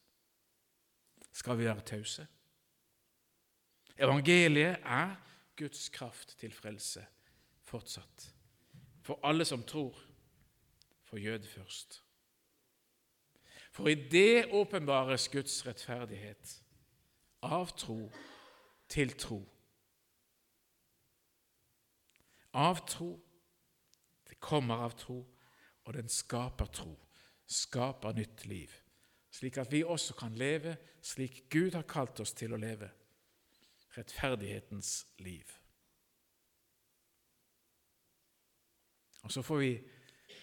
Skal 1.31 1.57
vi 1.59 1.67
være 1.69 1.85
tause? 1.85 2.25
Evangeliet 3.97 4.81
er 4.81 5.15
Guds 5.57 5.89
kraft 5.89 6.33
til 6.39 6.53
frelse 6.53 7.05
fortsatt. 7.61 8.31
For 9.01 9.19
alle 9.23 9.45
som 9.45 9.63
tror, 9.63 9.97
for 11.03 11.17
jøde 11.17 11.47
først. 11.47 12.03
For 13.71 13.87
i 13.87 13.95
det 13.95 14.49
åpenbares 14.51 15.29
Guds 15.29 15.61
rettferdighet 15.67 16.57
av 17.41 17.71
tro 17.77 18.11
til 18.89 19.13
tro. 19.17 19.41
Av 22.53 22.85
tro. 22.87 23.13
Det 24.29 24.39
kommer 24.39 24.85
av 24.85 24.95
tro, 24.97 25.19
og 25.83 25.93
den 25.93 26.09
skaper 26.09 26.69
tro, 26.71 26.93
skaper 27.47 28.15
nytt 28.15 28.45
liv, 28.45 28.71
slik 29.31 29.57
at 29.57 29.71
vi 29.71 29.83
også 29.83 30.15
kan 30.19 30.35
leve 30.35 30.75
slik 31.01 31.43
Gud 31.49 31.73
har 31.75 31.87
kalt 31.89 32.19
oss 32.21 32.33
til 32.37 32.53
å 32.53 32.59
leve 32.61 32.89
rettferdighetens 33.97 34.91
liv. 35.19 35.57
Og 39.21 39.31
Så 39.31 39.41
får 39.41 39.57
vi 39.57 39.73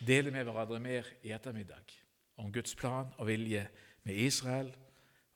dele 0.06 0.30
med 0.30 0.44
hverandre 0.44 0.80
mer 0.80 1.06
i 1.22 1.32
ettermiddag 1.34 1.94
om 2.38 2.52
Guds 2.52 2.74
plan 2.74 3.10
og 3.18 3.26
vilje 3.26 3.64
med 4.02 4.14
Israel, 4.14 4.70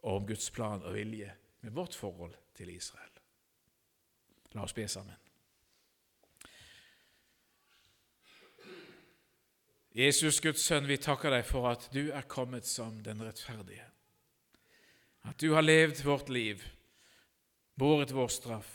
og 0.02 0.16
om 0.16 0.26
Guds 0.26 0.50
plan 0.50 0.82
og 0.82 0.94
vilje 0.94 1.32
med 1.60 1.72
vårt 1.72 1.94
forhold 1.94 2.34
til 2.54 2.74
Israel. 2.74 3.10
La 4.52 4.62
oss 4.62 4.74
be 4.74 4.88
sammen. 4.88 5.21
Jesus, 9.92 10.40
Guds 10.40 10.64
sønn, 10.64 10.86
vi 10.88 10.96
takker 10.96 11.34
deg 11.34 11.44
for 11.44 11.68
at 11.68 11.90
du 11.92 12.06
er 12.16 12.24
kommet 12.28 12.64
som 12.68 12.96
den 13.04 13.20
rettferdige. 13.20 13.84
At 15.28 15.36
du 15.40 15.52
har 15.52 15.64
levd 15.64 16.00
vårt 16.06 16.32
liv 16.32 16.62
båret 17.78 18.12
vår 18.14 18.30
straff, 18.32 18.72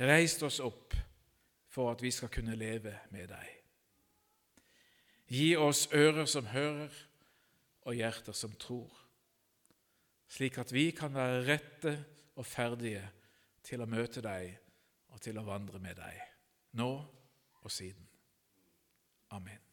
reist 0.00 0.42
oss 0.46 0.60
opp 0.64 0.96
for 1.68 1.92
at 1.92 2.02
vi 2.02 2.10
skal 2.14 2.32
kunne 2.32 2.56
leve 2.56 2.94
med 3.12 3.28
deg. 3.32 3.52
Gi 5.28 5.52
oss 5.60 5.86
ører 5.92 6.28
som 6.28 6.48
hører, 6.54 6.92
og 7.88 7.96
hjerter 7.96 8.36
som 8.36 8.52
tror, 8.60 8.90
slik 10.28 10.58
at 10.60 10.72
vi 10.76 10.90
kan 10.92 11.14
være 11.14 11.44
rette 11.46 11.94
og 12.36 12.44
ferdige 12.44 13.04
til 13.64 13.80
å 13.80 13.88
møte 13.88 14.20
deg 14.24 14.58
og 15.08 15.22
til 15.24 15.40
å 15.40 15.46
vandre 15.46 15.80
med 15.80 15.96
deg, 15.96 16.20
nå 16.76 16.90
og 17.62 17.72
siden. 17.72 18.04
Amen. 19.32 19.67